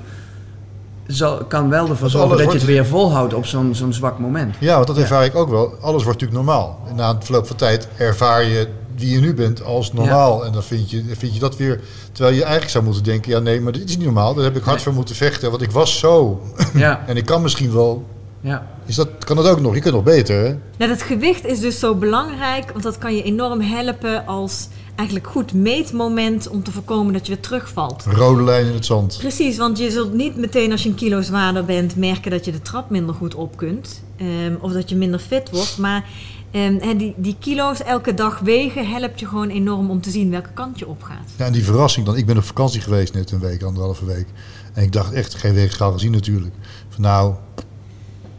zal, 1.08 1.38
kan 1.44 1.70
wel 1.70 1.90
ervoor 1.90 2.10
zorgen 2.10 2.38
dat 2.38 2.48
je 2.48 2.58
het 2.58 2.66
weer 2.66 2.86
volhoudt 2.86 3.34
op 3.34 3.46
zo'n 3.46 3.76
zo'n 3.76 3.94
zwak 3.94 4.20
moment. 4.20 4.56
Ja, 4.60 4.76
want 4.76 4.88
dat 4.88 4.98
ervaar 4.98 5.26
ik 5.26 5.36
ook 5.36 5.50
wel. 5.50 5.74
Alles 5.82 6.04
wordt 6.04 6.22
natuurlijk 6.22 6.48
normaal. 6.48 6.80
En 6.90 6.96
na 6.96 7.14
het 7.16 7.26
verloop 7.26 7.48
van 7.48 7.56
tijd 7.56 7.88
ervaar 7.98 8.44
je 8.44 8.68
wie 8.96 9.10
je 9.14 9.20
nu 9.20 9.34
bent 9.34 9.64
als 9.64 9.94
normaal. 9.94 10.46
En 10.46 10.52
dan 10.52 10.64
vind 10.64 10.92
je, 10.92 11.04
vind 11.18 11.34
je 11.34 11.40
dat 11.40 11.58
weer... 11.58 11.80
Terwijl 12.12 12.36
je 12.36 12.42
eigenlijk 12.42 12.72
zou 12.72 12.84
moeten 12.84 13.04
denken... 13.04 13.32
Ja, 13.32 13.40
nee, 13.40 13.62
maar 13.62 13.72
dit 13.72 13.90
is 13.90 13.96
niet 13.98 14.06
normaal. 14.06 14.34
Daar 14.34 14.44
heb 14.44 14.56
ik 14.56 14.64
hard 14.64 14.76
Nee. 14.76 14.84
voor 14.86 14.94
moeten 14.94 15.16
vechten. 15.16 15.50
Want 15.50 15.62
ik 15.62 15.72
was 15.72 16.00
zo. 16.00 16.42
Ja, 16.74 17.04
En 17.08 17.18
ik 17.18 17.26
kan 17.26 17.42
misschien 17.42 17.74
wel... 17.74 18.06
ja. 18.42 18.68
Is 18.86 18.96
dat, 18.96 19.10
kan 19.26 19.36
dat 19.36 19.48
ook 19.48 19.60
nog? 19.62 19.76
Je 19.76 19.82
kunt 19.82 19.94
nog 19.94 20.04
beter, 20.04 20.36
hè? 20.46 20.56
Nou, 20.78 20.92
dat 20.92 21.02
gewicht 21.02 21.46
is 21.46 21.60
dus 21.60 21.80
zo 21.80 21.96
belangrijk, 21.96 22.72
want 22.72 22.84
dat 22.84 22.98
kan 22.98 23.16
je 23.16 23.24
enorm 23.24 23.62
helpen 23.62 24.26
als 24.28 24.68
eigenlijk 24.96 25.28
goed 25.28 25.54
meetmoment 25.54 26.48
om 26.48 26.64
te 26.64 26.72
voorkomen 26.72 27.14
dat 27.14 27.28
je 27.28 27.34
weer 27.34 27.42
terugvalt. 27.42 28.04
Rode 28.08 28.44
lijn 28.44 28.66
in 28.66 28.74
het 28.74 28.86
zand. 28.86 29.18
Precies, 29.18 29.58
want 29.58 29.78
je 29.78 29.92
zult 29.92 30.14
niet 30.14 30.36
meteen 30.36 30.72
als 30.72 30.84
je 30.84 30.90
een 30.90 30.96
kilo 30.96 31.22
zwaarder 31.22 31.66
bent 31.66 31.96
merken 31.96 32.32
dat 32.32 32.46
je 32.46 32.52
de 32.52 32.62
trap 32.62 32.90
minder 32.90 33.16
goed 33.16 33.36
op 33.36 33.58
kunt. 33.58 34.02
ehm, 34.18 34.56
of 34.60 34.72
dat 34.72 34.90
je 34.90 34.96
minder 34.96 35.20
fit 35.20 35.50
wordt. 35.52 35.78
Maar 35.78 36.06
ehm, 36.52 36.78
hè, 36.80 36.96
die, 36.96 37.14
die 37.18 37.36
kilo's 37.40 37.84
elke 37.84 38.14
dag 38.14 38.40
wegen 38.40 38.90
helpt 38.90 39.20
je 39.20 39.28
gewoon 39.28 39.50
enorm 39.50 39.90
om 39.90 40.02
te 40.02 40.10
zien 40.10 40.30
welke 40.30 40.54
kant 40.54 40.80
je 40.80 40.88
opgaat. 40.88 41.30
Ja, 41.38 41.46
en 41.46 41.54
die 41.54 41.64
verrassing 41.64 42.06
dan. 42.06 42.18
Ik 42.18 42.26
ben 42.26 42.38
op 42.38 42.44
vakantie 42.44 42.82
geweest 42.82 43.14
net 43.14 43.32
een 43.32 43.40
week, 43.40 43.64
anderhalve 43.64 44.06
week. 44.06 44.28
En 44.74 44.84
ik 44.84 44.92
dacht 44.92 45.14
echt, 45.14 45.34
geen 45.34 45.54
weegschaal 45.54 45.92
gezien 45.92 46.12
natuurlijk. 46.12 46.54
Van 46.90 47.02
nou, 47.02 47.34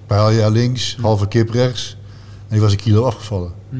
pijlja 0.07 0.49
links, 0.49 0.97
halve 1.01 1.29
kip 1.29 1.51
rechts. 1.51 1.97
En 2.49 2.51
die 2.51 2.61
was 2.61 2.73
een 2.73 2.79
kilo 2.79 3.05
afgevallen. 3.05 3.53
Hm. 3.71 3.77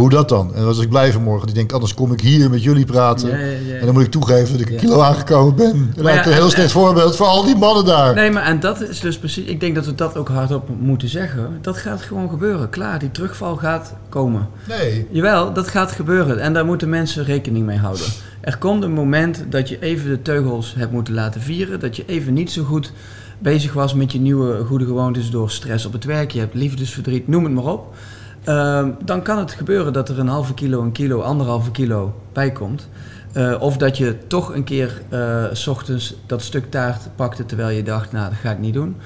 Hoe 0.00 0.10
dat 0.10 0.28
dan? 0.28 0.54
En 0.54 0.64
was 0.64 0.78
ik 0.78 0.88
blij 0.88 1.12
vanmorgen. 1.12 1.48
Ik 1.48 1.54
denk, 1.54 1.72
anders 1.72 1.94
kom 1.94 2.12
ik 2.12 2.20
hier 2.20 2.50
met 2.50 2.62
jullie 2.62 2.84
praten. 2.84 3.28
Ja, 3.28 3.36
ja, 3.36 3.44
ja. 3.44 3.74
En 3.74 3.84
dan 3.84 3.94
moet 3.94 4.02
ik 4.02 4.10
toegeven 4.10 4.52
dat 4.52 4.60
ik 4.60 4.70
een 4.70 4.76
kilo 4.76 5.00
aangekomen 5.00 5.56
ben. 5.56 5.92
Laat 5.96 6.14
ja, 6.14 6.26
een 6.26 6.32
heel 6.32 6.50
slecht 6.50 6.72
voorbeeld 6.72 7.16
voor 7.16 7.26
al 7.26 7.44
die 7.44 7.56
mannen 7.56 7.84
daar. 7.84 8.14
Nee, 8.14 8.30
maar 8.30 8.42
en 8.42 8.60
dat 8.60 8.80
is 8.80 9.00
dus 9.00 9.18
precies. 9.18 9.44
Ik 9.44 9.60
denk 9.60 9.74
dat 9.74 9.86
we 9.86 9.94
dat 9.94 10.16
ook 10.16 10.28
hardop 10.28 10.68
moeten 10.78 11.08
zeggen. 11.08 11.58
Dat 11.60 11.76
gaat 11.76 12.02
gewoon 12.02 12.28
gebeuren. 12.28 12.70
Klaar, 12.70 12.98
die 12.98 13.10
terugval 13.10 13.56
gaat 13.56 13.94
komen. 14.08 14.48
Nee. 14.68 15.06
Jawel, 15.10 15.52
dat 15.52 15.68
gaat 15.68 15.92
gebeuren 15.92 16.38
en 16.38 16.52
daar 16.52 16.64
moeten 16.64 16.88
mensen 16.88 17.24
rekening 17.24 17.66
mee 17.66 17.78
houden. 17.78 18.06
Er 18.40 18.58
komt 18.58 18.82
een 18.82 18.92
moment 18.92 19.44
dat 19.48 19.68
je 19.68 19.78
even 19.80 20.10
de 20.10 20.22
teugels 20.22 20.74
hebt 20.76 20.92
moeten 20.92 21.14
laten 21.14 21.40
vieren, 21.40 21.80
dat 21.80 21.96
je 21.96 22.04
even 22.06 22.32
niet 22.32 22.50
zo 22.50 22.62
goed 22.62 22.92
bezig 23.38 23.72
was 23.72 23.94
met 23.94 24.12
je 24.12 24.20
nieuwe 24.20 24.64
goede 24.64 24.84
gewoontes 24.84 25.30
door 25.30 25.50
stress 25.50 25.86
op 25.86 25.92
het 25.92 26.04
werk, 26.04 26.30
je 26.30 26.38
hebt 26.38 26.54
liefdesverdriet, 26.54 27.28
noem 27.28 27.44
het 27.44 27.52
maar 27.52 27.64
op. 27.64 27.94
Ehm, 28.44 28.90
dan 29.04 29.22
kan 29.22 29.38
het 29.38 29.52
gebeuren 29.52 29.92
dat 29.92 30.08
er 30.08 30.18
een 30.18 30.28
halve 30.28 30.54
kilo, 30.54 30.82
een 30.82 30.92
kilo, 30.92 31.20
anderhalve 31.20 31.70
kilo 31.70 32.14
bij 32.32 32.52
komt. 32.52 32.88
Eh, 33.32 33.54
of 33.60 33.76
dat 33.76 33.98
je 33.98 34.16
toch 34.26 34.54
een 34.54 34.64
keer 34.64 35.02
eh, 35.08 35.44
s 35.52 35.66
ochtends 35.66 36.14
dat 36.26 36.42
stuk 36.42 36.70
taart 36.70 37.08
pakte 37.16 37.46
terwijl 37.46 37.76
je 37.76 37.82
dacht, 37.82 38.12
nou 38.12 38.28
dat 38.28 38.38
ga 38.38 38.50
ik 38.50 38.58
niet 38.58 38.74
doen. 38.74 38.96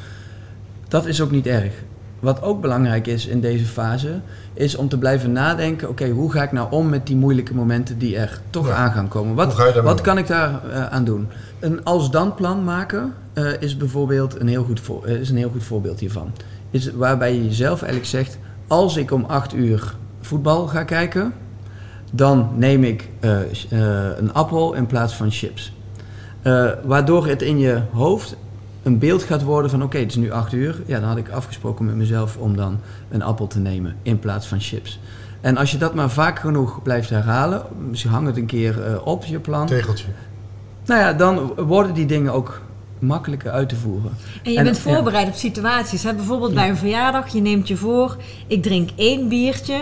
Dat 0.89 1.07
is 1.07 1.21
ook 1.21 1.31
niet 1.31 1.47
erg. 1.47 1.73
Wat 2.21 2.43
ook 2.43 2.61
belangrijk 2.61 3.07
is 3.07 3.27
in 3.27 3.41
deze 3.41 3.65
fase, 3.65 4.21
is 4.53 4.77
om 4.77 4.89
te 4.89 4.99
blijven 4.99 5.33
nadenken: 5.33 5.89
oké, 5.89 6.09
hoe 6.09 6.33
ga 6.33 6.43
ik 6.43 6.53
nou 6.53 6.67
om 6.71 6.89
met 6.89 7.07
die 7.07 7.17
moeilijke 7.17 7.55
momenten 7.55 7.99
die 7.99 8.17
er 8.17 8.41
toch 8.51 8.67
Ja. 8.67 8.75
aan 8.75 8.93
gaan 8.93 9.09
komen? 9.09 9.35
Wat, 9.35 9.73
wat 9.83 10.01
kan 10.01 10.19
ik 10.19 10.27
daar 10.27 10.61
eh, 10.71 10.87
aan 10.87 11.05
doen? 11.05 11.29
Een 11.61 11.85
als-dan 11.85 12.35
plan 12.35 12.65
maken 12.65 13.15
is 13.61 13.77
bijvoorbeeld 13.77 14.41
een 14.41 14.49
heel, 14.49 14.65
goed 14.65 14.81
voor, 14.81 15.07
is 15.07 15.31
een 15.31 15.37
heel 15.37 15.51
goed 15.51 15.65
voorbeeld 15.65 16.01
hiervan. 16.01 16.33
Is 16.71 16.93
waarbij 16.93 17.35
je 17.35 17.45
jezelf 17.45 17.83
eigenlijk 17.83 18.11
zegt: 18.11 18.39
als 18.75 18.97
ik 18.97 19.11
om 19.11 19.25
8 19.25 19.55
uur 19.55 19.95
voetbal 20.21 20.67
ga 20.67 20.85
kijken, 20.85 21.33
dan 22.13 22.49
neem 22.55 22.85
ik 22.85 23.09
eh, 23.21 23.41
eh, 23.41 24.19
een 24.19 24.33
appel 24.33 24.75
in 24.75 24.87
plaats 24.87 25.15
van 25.15 25.31
chips. 25.31 25.73
Eh, 26.43 26.71
waardoor 26.85 27.27
het 27.27 27.43
in 27.43 27.59
je 27.59 27.81
hoofd 27.93 28.37
een 28.83 28.99
beeld 28.99 29.23
gaat 29.23 29.43
worden 29.43 29.71
van 29.71 29.83
oké, 29.83 29.99
het 29.99 30.11
is 30.11 30.17
nu 30.17 30.31
8 30.31 30.53
uur. 30.53 30.83
Ja, 30.87 31.01
dan 31.01 31.09
had 31.09 31.19
ik 31.19 31.31
afgesproken 31.31 31.85
met 31.85 31.95
mezelf 31.95 32.37
om 32.37 32.57
dan 32.57 32.81
een 33.11 33.23
appel 33.23 33.47
te 33.47 33.59
nemen 33.59 33.97
in 34.03 34.19
plaats 34.19 34.47
van 34.47 34.61
chips. 34.61 35.01
En 35.41 35.57
als 35.57 35.71
je 35.71 35.79
dat 35.79 35.95
maar 35.95 36.11
vaak 36.11 36.39
genoeg 36.39 36.83
blijft 36.83 37.11
herhalen, 37.11 37.63
misschien 37.89 38.11
hang 38.11 38.27
het 38.27 38.37
een 38.37 38.47
keer 38.47 39.03
op 39.05 39.25
je 39.25 39.39
plan. 39.39 39.67
Tegeltje. 39.67 40.07
Nou 40.85 41.01
ja, 41.01 41.13
dan 41.13 41.55
worden 41.57 41.95
die 41.95 42.07
dingen 42.07 42.33
ook 42.33 42.61
makkelijker 43.07 43.51
uit 43.51 43.69
te 43.69 43.77
voeren. 43.77 44.11
En 44.43 44.53
je 44.53 44.59
En- 44.59 44.65
bent 44.65 44.77
ja. 44.77 44.83
voorbereid 44.83 45.29
op 45.29 45.35
situaties. 45.35 46.03
Hè? 46.03 46.15
Bijvoorbeeld 46.15 46.55
bij 46.55 46.69
een 46.69 46.77
verjaardag, 46.77 47.33
je 47.33 47.41
neemt 47.41 47.69
je 47.69 47.77
voor, 47.77 48.17
ik 48.47 48.63
drink 48.63 48.91
één 48.97 49.29
biertje 49.29 49.81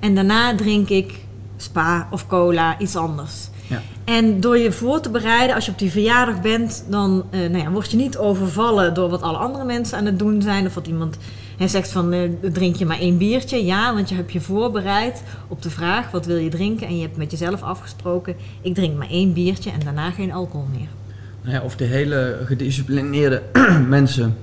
en 0.00 0.14
daarna 0.14 0.54
drink 0.54 0.88
ik 0.88 1.14
spa 1.56 2.08
of 2.10 2.26
cola, 2.26 2.78
iets 2.78 2.96
anders. 2.96 3.48
Ja. 3.66 3.82
En 4.04 4.40
door 4.40 4.58
je 4.58 4.72
voor 4.72 5.00
te 5.00 5.10
bereiden, 5.10 5.54
als 5.54 5.64
je 5.64 5.70
op 5.72 5.78
die 5.78 5.90
verjaardag 5.90 6.40
bent, 6.40 6.84
dan 6.88 7.24
eh, 7.30 7.40
nou 7.40 7.56
ja, 7.56 7.70
word 7.70 7.90
je 7.90 7.96
niet 7.96 8.18
overvallen 8.18 8.94
door 8.94 9.08
wat 9.08 9.22
alle 9.22 9.36
andere 9.38 9.64
mensen 9.64 9.98
aan 9.98 10.06
het 10.06 10.18
doen 10.18 10.42
zijn. 10.42 10.66
Of 10.66 10.74
wat 10.74 10.86
iemand 10.86 11.16
zegt 11.58 11.90
van 11.92 12.12
eh, 12.12 12.20
drink 12.52 12.76
je 12.76 12.86
maar 12.86 12.98
één 12.98 13.18
biertje. 13.18 13.64
Ja, 13.64 13.94
want 13.94 14.08
je 14.08 14.14
hebt 14.14 14.32
je 14.32 14.40
voorbereid 14.40 15.22
op 15.48 15.62
de 15.62 15.70
vraag 15.70 16.10
wat 16.10 16.26
wil 16.26 16.36
je 16.36 16.48
drinken. 16.48 16.86
En 16.86 16.96
je 16.96 17.02
hebt 17.02 17.16
met 17.16 17.30
jezelf 17.30 17.62
afgesproken, 17.62 18.36
ik 18.60 18.74
drink 18.74 18.96
maar 18.96 19.10
één 19.10 19.32
biertje 19.32 19.70
en 19.70 19.80
daarna 19.84 20.10
geen 20.10 20.32
alcohol 20.32 20.66
meer. 20.72 20.88
Ja, 21.46 21.60
of 21.60 21.76
de 21.76 21.84
hele 21.84 22.38
gedisciplineerde 22.44 23.42
mensen 23.88 24.36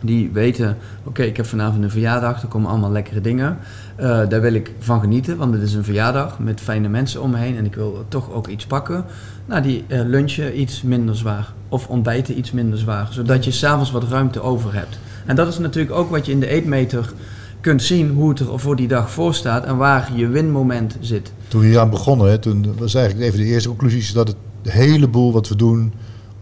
die 0.00 0.30
weten, 0.32 0.76
oké, 1.04 1.22
ik 1.22 1.36
heb 1.36 1.46
vanavond 1.46 1.84
een 1.84 1.90
verjaardag, 1.90 2.42
er 2.42 2.48
komen 2.48 2.70
allemaal 2.70 2.90
lekkere 2.90 3.20
dingen. 3.20 3.58
Eh, 3.96 4.28
daar 4.28 4.40
wil 4.40 4.52
ik 4.52 4.72
van 4.78 5.00
genieten, 5.00 5.36
want 5.36 5.54
het 5.54 5.62
is 5.62 5.74
een 5.74 5.84
verjaardag 5.84 6.38
met 6.38 6.60
fijne 6.60 6.88
mensen 6.88 7.22
om 7.22 7.30
me 7.30 7.36
heen 7.36 7.56
en 7.56 7.64
ik 7.64 7.74
wil 7.74 8.04
toch 8.08 8.32
ook 8.32 8.46
iets 8.46 8.66
pakken. 8.66 9.04
Nou, 9.46 9.62
die 9.62 9.84
eh, 9.86 10.00
lunchen 10.04 10.60
iets 10.60 10.82
minder 10.82 11.16
zwaar 11.16 11.52
of 11.68 11.88
ontbijten 11.88 12.38
iets 12.38 12.52
minder 12.52 12.78
zwaar, 12.78 13.08
zodat 13.10 13.44
je 13.44 13.50
s'avonds 13.50 13.90
wat 13.90 14.04
ruimte 14.04 14.40
over 14.40 14.74
hebt. 14.74 14.98
En 15.24 15.36
dat 15.36 15.48
is 15.48 15.58
natuurlijk 15.58 15.94
ook 15.94 16.10
wat 16.10 16.26
je 16.26 16.32
in 16.32 16.40
de 16.40 16.48
eetmeter 16.48 17.12
kunt 17.60 17.82
zien, 17.82 18.10
hoe 18.10 18.28
het 18.28 18.40
er 18.40 18.58
voor 18.58 18.76
die 18.76 18.88
dag 18.88 19.10
voor 19.10 19.34
staat 19.34 19.64
en 19.64 19.76
waar 19.76 20.10
je 20.14 20.28
winmoment 20.28 20.96
zit. 21.00 21.32
Toen 21.48 21.60
we 21.60 21.66
hier 21.66 21.78
aan 21.78 21.90
begonnen, 21.90 22.30
hè, 22.30 22.38
toen 22.38 22.74
was 22.78 22.94
eigenlijk 22.94 23.26
even 23.26 23.44
de 23.44 23.50
eerste 23.50 23.68
conclusie 23.68 24.14
dat 24.14 24.28
het 24.28 24.36
heleboel 24.72 25.32
wat 25.32 25.48
we 25.48 25.56
doen 25.56 25.92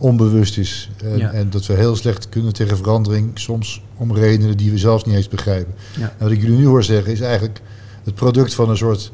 onbewust 0.05 0.59
is. 0.59 0.91
En, 1.05 1.19
Ja. 1.19 1.33
en 1.33 1.51
dat 1.51 1.67
we 1.67 1.73
heel 1.73 1.97
slecht 1.97 2.29
kunnen 2.29 2.53
tegen 2.53 2.77
verandering, 2.77 3.31
soms 3.35 3.83
om 3.97 4.15
redenen 4.15 4.57
die 4.57 4.71
we 4.71 4.79
zelfs 4.79 5.05
niet 5.05 5.15
eens 5.17 5.29
begrijpen. 5.29 5.75
Ja. 5.99 6.03
En 6.03 6.15
wat 6.19 6.31
ik 6.31 6.41
jullie 6.41 6.57
nu 6.59 6.67
hoor 6.67 6.85
zeggen 6.85 7.13
is 7.13 7.21
eigenlijk 7.21 7.61
het 8.05 8.15
product 8.15 8.55
van 8.55 8.71
een 8.71 8.77
soort 8.77 9.13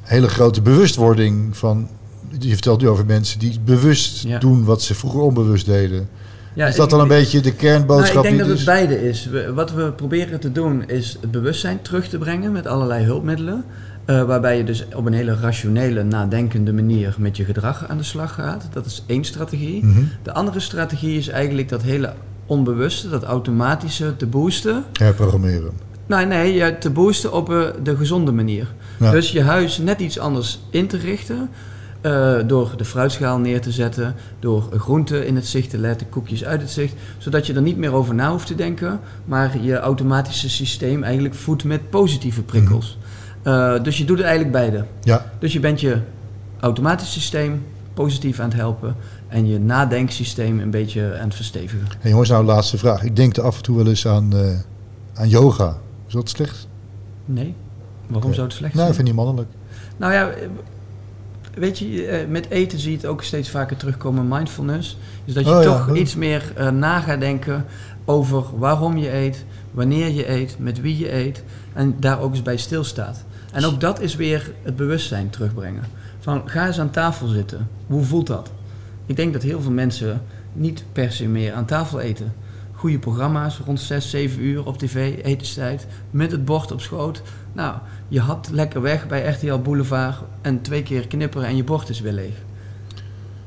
hele 0.00 0.28
grote 0.28 0.62
bewustwording 0.62 1.56
van... 1.56 1.88
Je 2.38 2.52
vertelt 2.52 2.80
nu 2.80 2.88
over 2.88 3.06
mensen 3.06 3.38
die 3.38 3.60
bewust 3.64 4.22
Ja. 4.22 4.38
doen 4.38 4.64
wat 4.64 4.82
ze 4.82 4.94
vroeger 4.94 5.20
onbewust 5.20 5.66
deden. 5.66 6.08
Ja, 6.54 6.66
is 6.66 6.76
dat 6.76 6.90
dan 6.90 7.00
een 7.00 7.08
beetje 7.08 7.40
de 7.40 7.54
kernboodschap? 7.54 8.14
Nou, 8.14 8.26
ik 8.26 8.36
denk 8.36 8.48
dat 8.48 8.56
het 8.56 8.66
beide 8.66 9.08
is. 9.08 9.28
Wat 9.54 9.72
we 9.72 9.92
proberen 9.92 10.40
te 10.40 10.52
doen 10.52 10.88
is 10.88 11.18
het 11.20 11.30
bewustzijn 11.30 11.82
terug 11.82 12.08
te 12.08 12.18
brengen 12.18 12.52
met 12.52 12.66
allerlei 12.66 13.04
hulpmiddelen. 13.04 13.64
Eh, 14.08 14.22
waarbij 14.22 14.56
je 14.56 14.64
dus 14.64 14.84
op 14.94 15.06
een 15.06 15.12
hele 15.12 15.36
rationele, 15.40 16.02
nadenkende 16.02 16.72
manier 16.72 17.14
met 17.18 17.36
je 17.36 17.44
gedrag 17.44 17.88
aan 17.88 17.96
de 17.96 18.02
slag 18.02 18.34
gaat. 18.34 18.68
Dat 18.72 18.86
is 18.86 19.04
één 19.06 19.24
strategie. 19.24 19.84
Mhm. 19.84 20.00
De 20.22 20.32
andere 20.32 20.60
strategie 20.60 21.18
is 21.18 21.28
eigenlijk 21.28 21.68
dat 21.68 21.82
hele 21.82 22.12
onbewuste, 22.46 23.08
dat 23.08 23.22
automatische 23.22 24.16
te 24.16 24.26
boosten. 24.26 24.84
Herprogrammeren. 24.92 25.70
Nou 26.06 26.26
nee, 26.26 26.54
ja, 26.54 26.74
te 26.80 26.90
boosten 26.90 27.32
op 27.32 27.50
eh, 27.52 27.62
de 27.82 27.96
gezonde 27.96 28.32
manier. 28.32 28.66
Ja. 28.98 29.10
Dus 29.10 29.30
je 29.32 29.42
huis 29.42 29.78
net 29.78 30.00
iets 30.00 30.18
anders 30.18 30.60
in 30.70 30.86
te 30.86 30.96
richten. 30.96 31.48
eh, 32.00 32.34
door 32.46 32.72
de 32.76 32.84
fruitschaal 32.84 33.38
neer 33.38 33.60
te 33.60 33.72
zetten, 33.72 34.14
door 34.38 34.68
groenten 34.76 35.26
in 35.26 35.34
het 35.36 35.46
zicht 35.46 35.70
te 35.70 35.78
letten, 35.78 36.08
koekjes 36.08 36.44
uit 36.44 36.60
het 36.60 36.70
zicht, 36.70 36.94
zodat 37.18 37.46
je 37.46 37.54
er 37.54 37.62
niet 37.62 37.76
meer 37.76 37.92
over 37.92 38.14
na 38.14 38.30
hoeft 38.30 38.46
te 38.46 38.54
denken, 38.54 39.00
maar 39.24 39.62
je 39.62 39.78
automatische 39.78 40.50
systeem 40.50 41.02
eigenlijk 41.02 41.34
voedt 41.34 41.64
met 41.64 41.90
positieve 41.90 42.42
prikkels. 42.42 42.98
Eh, 43.48 43.82
dus 43.82 43.98
je 43.98 44.04
doet 44.04 44.16
het 44.18 44.26
eigenlijk 44.26 44.56
beide. 44.56 44.84
Ja, 45.02 45.30
Dus 45.38 45.52
je 45.52 45.60
bent 45.60 45.80
je 45.80 45.98
automatisch 46.60 47.12
systeem 47.12 47.66
positief 47.94 48.38
aan 48.40 48.48
het 48.48 48.58
helpen 48.58 48.96
en 49.28 49.46
je 49.46 49.58
nadenksysteem 49.60 50.60
een 50.60 50.70
beetje 50.70 51.16
aan 51.18 51.24
het 51.26 51.34
verstevigen. 51.34 51.86
en 52.00 52.10
jongens, 52.10 52.28
nou 52.28 52.44
laatste 52.44 52.78
vraag. 52.78 53.02
Ik 53.02 53.16
denk 53.16 53.36
er 53.36 53.42
af 53.42 53.56
en 53.56 53.62
toe 53.62 53.76
wel 53.76 53.86
eens 53.86 54.06
aan, 54.06 54.32
eh, 54.36 54.58
aan 55.14 55.28
yoga. 55.28 55.76
Is 56.06 56.12
dat 56.12 56.28
slecht? 56.28 56.68
Nee? 57.24 57.54
Waarom 58.06 58.34
zou 58.34 58.46
het 58.46 58.56
slecht 58.56 58.74
Nou, 58.74 58.88
ik 58.88 58.94
zijn? 58.94 59.06
vind 59.06 59.16
die 59.16 59.24
mannelijk. 59.26 59.48
Nou 59.96 60.12
ja, 60.12 60.28
eh, 60.28 60.48
weet 61.54 61.78
je, 61.78 62.26
met 62.28 62.50
eten 62.50 62.78
zie 62.78 62.90
je 62.90 62.96
het 62.96 63.06
ook 63.06 63.22
steeds 63.22 63.50
vaker 63.50 63.76
terugkomen, 63.76 64.28
mindfulness. 64.28 64.98
Dus 65.24 65.34
dat 65.34 65.44
je 65.44 65.50
Oh 65.50 65.62
toch 65.62 65.96
iets 65.96 66.14
meer 66.14 66.52
eh, 66.56 66.70
na 66.70 67.00
gaat 67.00 67.20
denken 67.20 67.64
over 68.04 68.44
waarom 68.58 68.96
je 68.96 69.12
eet, 69.14 69.44
wanneer 69.70 70.10
je 70.10 70.30
eet, 70.30 70.56
met 70.58 70.80
wie 70.80 70.98
je 70.98 71.12
eet. 71.14 71.42
En 71.72 71.96
daar 72.00 72.20
ook 72.20 72.30
eens 72.30 72.42
bij 72.42 72.56
stilstaat. 72.56 73.24
En 73.52 73.64
ook 73.64 73.80
dat 73.80 74.00
is 74.00 74.16
weer 74.16 74.52
het 74.62 74.76
bewustzijn 74.76 75.30
terugbrengen. 75.30 75.82
Van 76.18 76.42
ga 76.48 76.66
eens 76.66 76.80
aan 76.80 76.90
tafel 76.90 77.26
zitten. 77.26 77.68
Hoe 77.86 78.04
voelt 78.04 78.26
dat? 78.26 78.50
Ik 79.06 79.16
denk 79.16 79.32
dat 79.32 79.42
heel 79.42 79.60
veel 79.60 79.70
mensen 79.70 80.22
niet 80.52 80.84
per 80.92 81.12
se 81.12 81.26
meer 81.26 81.52
aan 81.52 81.64
tafel 81.64 82.00
eten. 82.00 82.32
goede 82.72 82.98
programma's 82.98 83.60
rond 83.64 83.80
6, 83.80 84.10
7 84.10 84.42
uur 84.42 84.66
op 84.66 84.78
tv, 84.78 85.24
etenstijd, 85.24 85.86
met 86.10 86.30
het 86.30 86.44
bord 86.44 86.72
op 86.72 86.80
schoot. 86.80 87.22
Nou, 87.52 87.76
je 88.08 88.20
had 88.20 88.48
lekker 88.52 88.80
weg 88.80 89.06
bij 89.06 89.28
RTL 89.28 89.58
Boulevard 89.58 90.18
en 90.40 90.62
twee 90.62 90.82
keer 90.82 91.06
knipperen 91.06 91.46
en 91.46 91.56
je 91.56 91.64
bord 91.64 91.88
is 91.88 92.00
weer 92.00 92.12
leeg. 92.12 92.34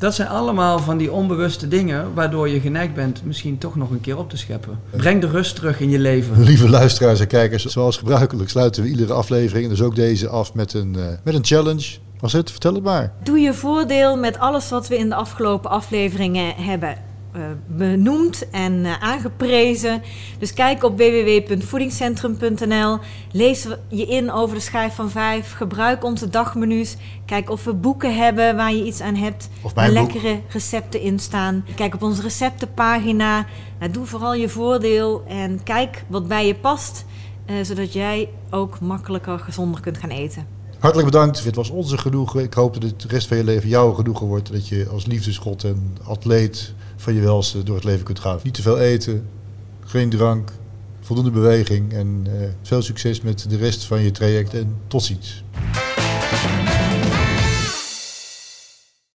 Dat 0.02 0.16
zijn 0.16 0.28
allemaal 0.28 0.80
van 0.80 0.98
die 0.98 1.12
onbewuste 1.12 1.68
dingen 1.68 2.14
waardoor 2.14 2.50
je 2.50 2.60
geneigd 2.60 2.94
bent 2.94 3.26
misschien 3.26 3.58
toch 3.58 3.76
nog 3.76 3.92
een 3.92 4.02
keer 4.02 4.18
op 4.18 4.30
te 4.30 4.38
scheppen. 4.38 4.80
Breng 4.90 5.22
de 5.22 5.28
rust 5.28 5.56
terug 5.56 5.80
in 5.80 5.90
je 5.90 6.00
leven. 6.00 6.44
Lieve 6.44 6.70
luisteraars 6.70 7.20
en 7.20 7.28
kijkers, 7.28 7.66
zoals 7.66 7.98
gebruikelijk 7.98 8.50
sluiten 8.50 8.84
we 8.84 8.90
iedere 8.90 9.14
aflevering, 9.14 9.70
dus 9.70 9.82
ook 9.82 9.96
deze 9.96 10.30
af 10.30 10.54
met 10.54 10.74
een, 10.74 10.94
uh, 10.98 11.04
met 11.24 11.34
een 11.34 11.46
challenge. 11.46 11.98
Was 12.20 12.34
het? 12.34 12.52
Vertel 12.52 12.74
het 12.74 12.84
maar. 12.84 13.14
Doe 13.24 13.40
je 13.40 13.54
voordeel 13.54 14.18
met 14.18 14.40
alles 14.40 14.70
wat 14.70 14.88
we 14.88 14.98
in 14.98 15.10
de 15.10 15.16
afgelopen 15.16 15.70
afleveringen 15.70 16.56
hebben 16.56 17.11
benoemd 17.68 18.50
en 18.50 18.74
uh, 18.74 19.04
aangeprezen. 19.04 20.02
Dus 20.40 20.54
kijk 20.54 20.84
op 20.84 20.98
www.voedingscentrum.nl. 20.98 22.98
Lees 23.32 23.68
je 23.90 24.06
in 24.06 24.32
over 24.32 24.56
de 24.56 24.62
schijf 24.62 24.96
van 24.96 25.10
vijf. 25.10 25.52
Gebruik 25.52 26.04
onze 26.04 26.30
dagmenu's. 26.30 26.96
Kijk 27.26 27.50
of 27.50 27.64
we 27.64 27.74
boeken 27.74 28.16
hebben 28.16 28.56
waar 28.56 28.74
je 28.74 28.86
iets 28.86 29.02
aan 29.02 29.16
hebt. 29.16 29.50
Of 29.62 29.74
waar 29.74 29.90
lekkere 29.90 30.42
recepten 30.50 31.02
in 31.02 31.20
staan. 31.20 31.66
Kijk 31.76 31.94
op 31.94 32.02
onze 32.02 32.22
receptenpagina. 32.22 33.46
Nou, 33.80 33.92
doe 33.92 34.06
vooral 34.06 34.34
je 34.34 34.50
voordeel 34.50 35.24
en 35.28 35.64
kijk 35.64 36.04
wat 36.08 36.28
bij 36.28 36.48
je 36.48 36.56
past. 36.56 37.06
Uh, 37.46 37.56
zodat 37.62 37.94
jij 37.94 38.30
ook 38.50 38.80
makkelijker, 38.80 39.40
gezonder 39.40 39.82
kunt 39.82 39.98
gaan 39.98 40.10
eten. 40.10 40.60
Hartelijk 40.82 41.12
bedankt. 41.12 41.44
Dit 41.44 41.56
was 41.56 41.70
onze 41.70 41.98
genoegen. 41.98 42.44
Ik 42.44 42.54
hoop 42.54 42.74
dat 42.74 42.84
het 42.84 43.02
de 43.02 43.08
rest 43.08 43.28
van 43.28 43.38
je 43.38 43.44
leven 43.44 43.70
jouw 43.70 43.94
genoegen 43.94 44.28
wordt. 44.28 44.52
Dat 44.52 44.68
je 44.68 44.90
als 44.90 45.06
liefdesgod 45.06 45.64
en 45.64 45.98
atleet 46.04 46.74
van 47.02 47.14
je 47.14 47.22
welste 47.22 47.64
door 47.64 47.76
het 47.76 47.84
leven 47.84 48.04
kunt 48.04 48.20
gaan. 48.20 48.40
Niet 48.44 48.54
te 48.54 48.62
veel 48.62 48.80
eten, 48.80 49.28
geen 49.86 50.10
drank, 50.10 50.52
voldoende 51.00 51.32
beweging 51.32 51.94
en 51.94 52.26
uh, 52.28 52.34
veel 52.62 52.82
succes 52.82 53.22
met 53.22 53.50
de 53.50 53.58
rest 53.58 53.84
van 53.84 54.02
je 54.02 54.12
traject 54.12 54.54
en 54.54 54.76
tot 54.88 55.04
ziens. 55.04 55.44